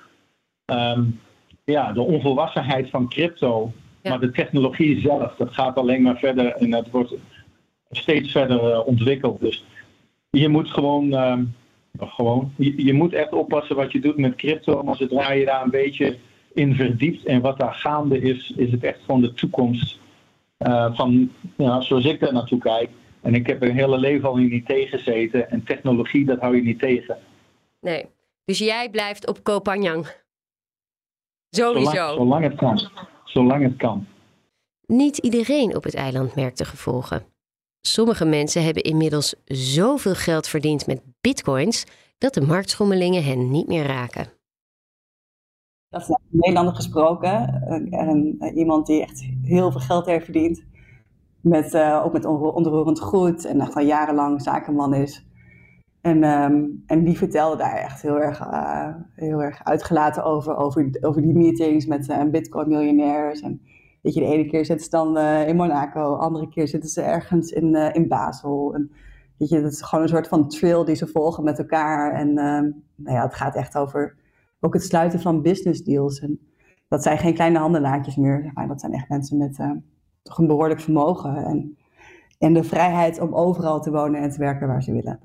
um, 0.66 1.20
ja, 1.64 1.92
de 1.92 2.00
onvolwassenheid 2.00 2.90
van 2.90 3.08
crypto. 3.08 3.72
Maar 4.02 4.20
de 4.20 4.30
technologie 4.30 5.00
zelf, 5.00 5.34
dat 5.36 5.52
gaat 5.52 5.76
alleen 5.76 6.02
maar 6.02 6.16
verder 6.16 6.52
en 6.52 6.70
dat 6.70 6.90
wordt 6.90 7.14
steeds 7.90 8.32
verder 8.32 8.70
uh, 8.70 8.86
ontwikkeld. 8.86 9.40
Dus 9.40 9.64
je 10.30 10.48
moet 10.48 10.70
gewoon, 10.70 11.12
um, 11.12 11.54
gewoon 11.98 12.52
je, 12.56 12.84
je, 12.84 12.92
moet 12.92 13.12
echt 13.12 13.32
oppassen 13.32 13.76
wat 13.76 13.92
je 13.92 14.00
doet 14.00 14.16
met 14.16 14.34
crypto. 14.34 14.82
Maar 14.82 14.96
zodra 14.96 15.32
je 15.32 15.44
daar 15.44 15.62
een 15.62 15.70
beetje 15.70 16.16
in 16.54 16.74
verdiept 16.74 17.24
en 17.24 17.40
wat 17.40 17.58
daar 17.58 17.74
gaande 17.74 18.20
is, 18.20 18.52
is 18.56 18.70
het 18.70 18.84
echt 18.84 19.00
gewoon 19.04 19.20
de 19.20 19.32
toekomst. 19.32 19.98
Uh, 20.58 20.94
van, 20.96 21.30
ja, 21.56 21.80
zoals 21.80 22.04
ik 22.04 22.20
daar 22.20 22.32
naartoe 22.32 22.58
kijk, 22.58 22.90
en 23.20 23.34
ik 23.34 23.46
heb 23.46 23.62
een 23.62 23.74
hele 23.74 23.98
leven 23.98 24.28
al 24.28 24.36
in 24.36 24.52
IT 24.52 24.88
gezeten. 24.88 25.50
En 25.50 25.64
technologie, 25.64 26.24
dat 26.24 26.40
hou 26.40 26.56
je 26.56 26.62
niet 26.62 26.78
tegen. 26.78 27.18
Nee. 27.80 28.06
Dus 28.44 28.58
jij 28.58 28.90
blijft 28.90 29.26
op 29.26 29.42
Kopanjang? 29.42 30.06
Sowieso. 31.50 31.90
Zolang, 31.90 32.14
zolang 32.14 32.44
het 32.44 32.54
kan. 32.54 32.90
Zolang 33.32 33.62
het 33.62 33.76
kan. 33.76 34.06
Niet 34.86 35.18
iedereen 35.18 35.76
op 35.76 35.84
het 35.84 35.94
eiland 35.94 36.34
merkt 36.34 36.58
de 36.58 36.64
gevolgen. 36.64 37.24
Sommige 37.80 38.24
mensen 38.24 38.64
hebben 38.64 38.82
inmiddels 38.82 39.34
zoveel 39.44 40.14
geld 40.14 40.48
verdiend 40.48 40.86
met 40.86 41.02
bitcoins 41.20 41.84
dat 42.18 42.34
de 42.34 42.40
marktschommelingen 42.40 43.24
hen 43.24 43.50
niet 43.50 43.66
meer 43.66 43.86
raken. 43.86 44.28
Dat 45.88 46.00
is 46.00 46.08
een 46.08 46.16
Nederlander 46.30 46.74
gesproken, 46.74 47.62
een, 47.92 48.52
iemand 48.54 48.86
die 48.86 49.02
echt 49.02 49.24
heel 49.42 49.70
veel 49.70 49.80
geld 49.80 50.06
heeft 50.06 50.24
verdiend. 50.24 50.64
Met, 51.40 51.74
uh, 51.74 52.02
ook 52.04 52.12
met 52.12 52.24
onroerend 52.24 53.00
goed 53.00 53.44
en 53.44 53.60
al 53.60 53.82
jarenlang 53.82 54.42
zakenman 54.42 54.94
is. 54.94 55.24
En, 56.00 56.24
um, 56.24 56.82
en 56.86 57.04
die 57.04 57.18
vertelde 57.18 57.56
daar 57.56 57.76
echt 57.76 58.02
heel 58.02 58.20
erg, 58.20 58.40
uh, 58.40 58.94
heel 59.14 59.42
erg 59.42 59.64
uitgelaten 59.64 60.24
over, 60.24 60.56
over, 60.56 60.96
over 61.00 61.22
die 61.22 61.36
meetings 61.36 61.86
met 61.86 62.08
uh, 62.08 62.24
bitcoin-miljonairs. 62.24 63.40
En 63.40 63.60
weet 64.02 64.14
je, 64.14 64.20
de 64.20 64.26
ene 64.26 64.46
keer 64.46 64.64
zitten 64.64 64.84
ze 64.84 64.90
dan 64.90 65.18
in 65.18 65.56
Monaco, 65.56 66.10
de 66.10 66.22
andere 66.22 66.48
keer 66.48 66.68
zitten 66.68 66.90
ze 66.90 67.02
ergens 67.02 67.50
in, 67.50 67.74
in 67.74 68.08
Basel. 68.08 68.74
En, 68.74 68.90
weet 69.36 69.48
je, 69.48 69.62
dat 69.62 69.72
is 69.72 69.82
gewoon 69.82 70.04
een 70.04 70.10
soort 70.10 70.28
van 70.28 70.48
trail 70.48 70.84
die 70.84 70.94
ze 70.94 71.06
volgen 71.06 71.44
met 71.44 71.58
elkaar. 71.58 72.12
En 72.12 72.28
ehm, 72.28 72.70
nou 72.94 73.16
ja, 73.16 73.22
het 73.22 73.34
gaat 73.34 73.56
echt 73.56 73.76
over 73.76 74.16
ook 74.60 74.74
het 74.74 74.84
sluiten 74.84 75.20
van 75.20 75.42
business 75.42 75.82
deals. 75.82 76.20
En 76.20 76.40
dat 76.88 77.02
zijn 77.02 77.18
geen 77.18 77.34
kleine 77.34 77.58
handelaartjes 77.58 78.16
meer, 78.16 78.52
dat 78.68 78.80
zijn 78.80 78.92
echt 78.92 79.08
mensen 79.08 79.38
met 79.38 79.56
toch 80.22 80.38
een 80.38 80.46
behoorlijk 80.46 80.80
vermogen. 80.80 81.36
En, 81.36 81.76
en 82.38 82.52
de 82.52 82.64
vrijheid 82.64 83.20
om 83.20 83.34
overal 83.34 83.80
te 83.80 83.90
wonen 83.90 84.20
en 84.20 84.30
te 84.30 84.38
werken 84.38 84.66
waar 84.66 84.82
ze 84.82 84.92
willen. 84.92 85.20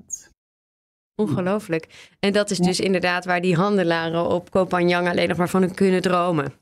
Ongelooflijk. 1.16 2.14
En 2.20 2.32
dat 2.32 2.50
is 2.50 2.58
dus 2.58 2.80
inderdaad 2.80 3.24
waar 3.24 3.40
die 3.40 3.56
handelaren 3.56 4.28
op 4.28 4.50
Kopanjang 4.50 5.08
alleen 5.08 5.28
nog 5.28 5.36
maar 5.36 5.48
van 5.48 5.74
kunnen 5.74 6.02
dromen. 6.02 6.52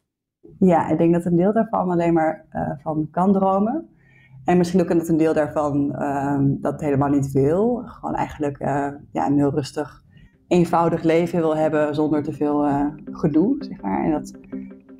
Ja, 0.58 0.88
ik 0.88 0.98
denk 0.98 1.12
dat 1.12 1.24
een 1.24 1.36
deel 1.36 1.52
daarvan 1.52 1.90
alleen 1.90 2.12
maar 2.12 2.44
uh, 2.52 2.70
van 2.82 3.08
kan 3.10 3.32
dromen. 3.32 3.88
En 4.44 4.56
misschien 4.56 4.80
ook 4.80 4.88
dat 4.88 5.08
een 5.08 5.16
deel 5.16 5.34
daarvan 5.34 5.96
uh, 5.98 6.38
dat 6.40 6.80
helemaal 6.80 7.08
niet 7.08 7.32
wil. 7.32 7.82
Gewoon 7.86 8.14
eigenlijk 8.14 8.60
uh, 8.60 8.88
ja, 9.12 9.26
een 9.26 9.36
heel 9.36 9.54
rustig, 9.54 10.02
eenvoudig 10.48 11.02
leven 11.02 11.38
wil 11.38 11.56
hebben 11.56 11.94
zonder 11.94 12.22
te 12.22 12.32
veel 12.32 12.66
uh, 12.66 12.86
gedoe, 13.10 13.56
zeg 13.58 13.80
maar. 13.80 14.04
En 14.04 14.10
dat 14.10 14.32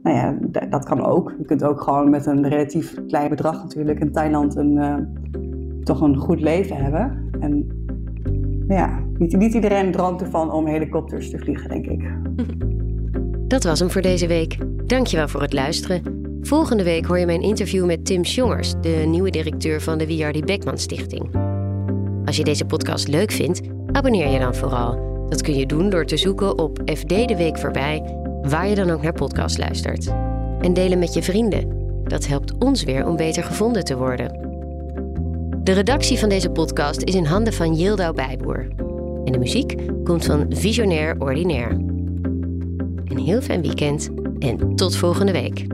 nou 0.02 0.16
ja, 0.16 0.36
dat 0.66 0.84
kan 0.84 1.04
ook. 1.04 1.34
Je 1.38 1.44
kunt 1.44 1.64
ook 1.64 1.80
gewoon 1.80 2.10
met 2.10 2.26
een 2.26 2.48
relatief 2.48 3.06
klein 3.06 3.28
bedrag 3.28 3.62
natuurlijk 3.62 4.00
in 4.00 4.12
Thailand 4.12 4.56
een, 4.56 5.80
toch 5.84 6.00
een 6.00 6.16
goed 6.16 6.40
leven 6.40 6.76
hebben. 6.76 7.30
En 7.40 7.68
ja, 8.68 9.03
niet, 9.18 9.36
niet 9.36 9.54
iedereen 9.54 9.92
droomt 9.92 10.20
ervan 10.20 10.52
om 10.52 10.66
helikopters 10.66 11.30
te 11.30 11.38
vliegen, 11.38 11.68
denk 11.68 11.86
ik. 11.86 12.02
Dat 13.54 13.64
was 13.64 13.78
hem 13.78 13.90
voor 13.90 14.02
deze 14.02 14.26
week. 14.26 14.56
Dankjewel 14.86 15.28
voor 15.28 15.42
het 15.42 15.52
luisteren. 15.52 16.02
Volgende 16.40 16.84
week 16.84 17.06
hoor 17.06 17.18
je 17.18 17.26
mijn 17.26 17.42
interview 17.42 17.84
met 17.84 18.06
Tim 18.06 18.24
Sjongers, 18.24 18.74
de 18.80 19.04
nieuwe 19.06 19.30
directeur 19.30 19.80
van 19.80 19.98
de 19.98 20.06
WRD 20.06 20.44
Beckman 20.44 20.78
Stichting. 20.78 21.30
Als 22.24 22.36
je 22.36 22.44
deze 22.44 22.64
podcast 22.64 23.08
leuk 23.08 23.32
vindt, 23.32 23.60
abonneer 23.92 24.28
je 24.28 24.38
dan 24.38 24.54
vooral. 24.54 25.12
Dat 25.28 25.42
kun 25.42 25.54
je 25.54 25.66
doen 25.66 25.90
door 25.90 26.04
te 26.04 26.16
zoeken 26.16 26.58
op 26.58 26.80
FD 26.84 27.08
de 27.08 27.34
Week 27.36 27.58
voorbij, 27.58 28.18
waar 28.42 28.68
je 28.68 28.74
dan 28.74 28.90
ook 28.90 29.02
naar 29.02 29.12
podcast 29.12 29.58
luistert. 29.58 30.06
En 30.60 30.72
delen 30.72 30.98
met 30.98 31.14
je 31.14 31.22
vrienden. 31.22 31.82
Dat 32.04 32.26
helpt 32.26 32.58
ons 32.58 32.84
weer 32.84 33.06
om 33.06 33.16
beter 33.16 33.42
gevonden 33.42 33.84
te 33.84 33.96
worden. 33.96 34.52
De 35.62 35.72
redactie 35.72 36.18
van 36.18 36.28
deze 36.28 36.50
podcast 36.50 37.02
is 37.02 37.14
in 37.14 37.24
handen 37.24 37.52
van 37.52 37.74
Yildau 37.74 38.14
Bijboer. 38.14 38.83
En 39.24 39.32
de 39.32 39.38
muziek 39.38 39.74
komt 40.04 40.24
van 40.24 40.46
Visionair 40.48 41.20
Ordinaire. 41.20 41.74
Een 43.04 43.18
heel 43.18 43.40
fijn 43.40 43.62
weekend 43.62 44.10
en 44.38 44.76
tot 44.76 44.96
volgende 44.96 45.32
week. 45.32 45.73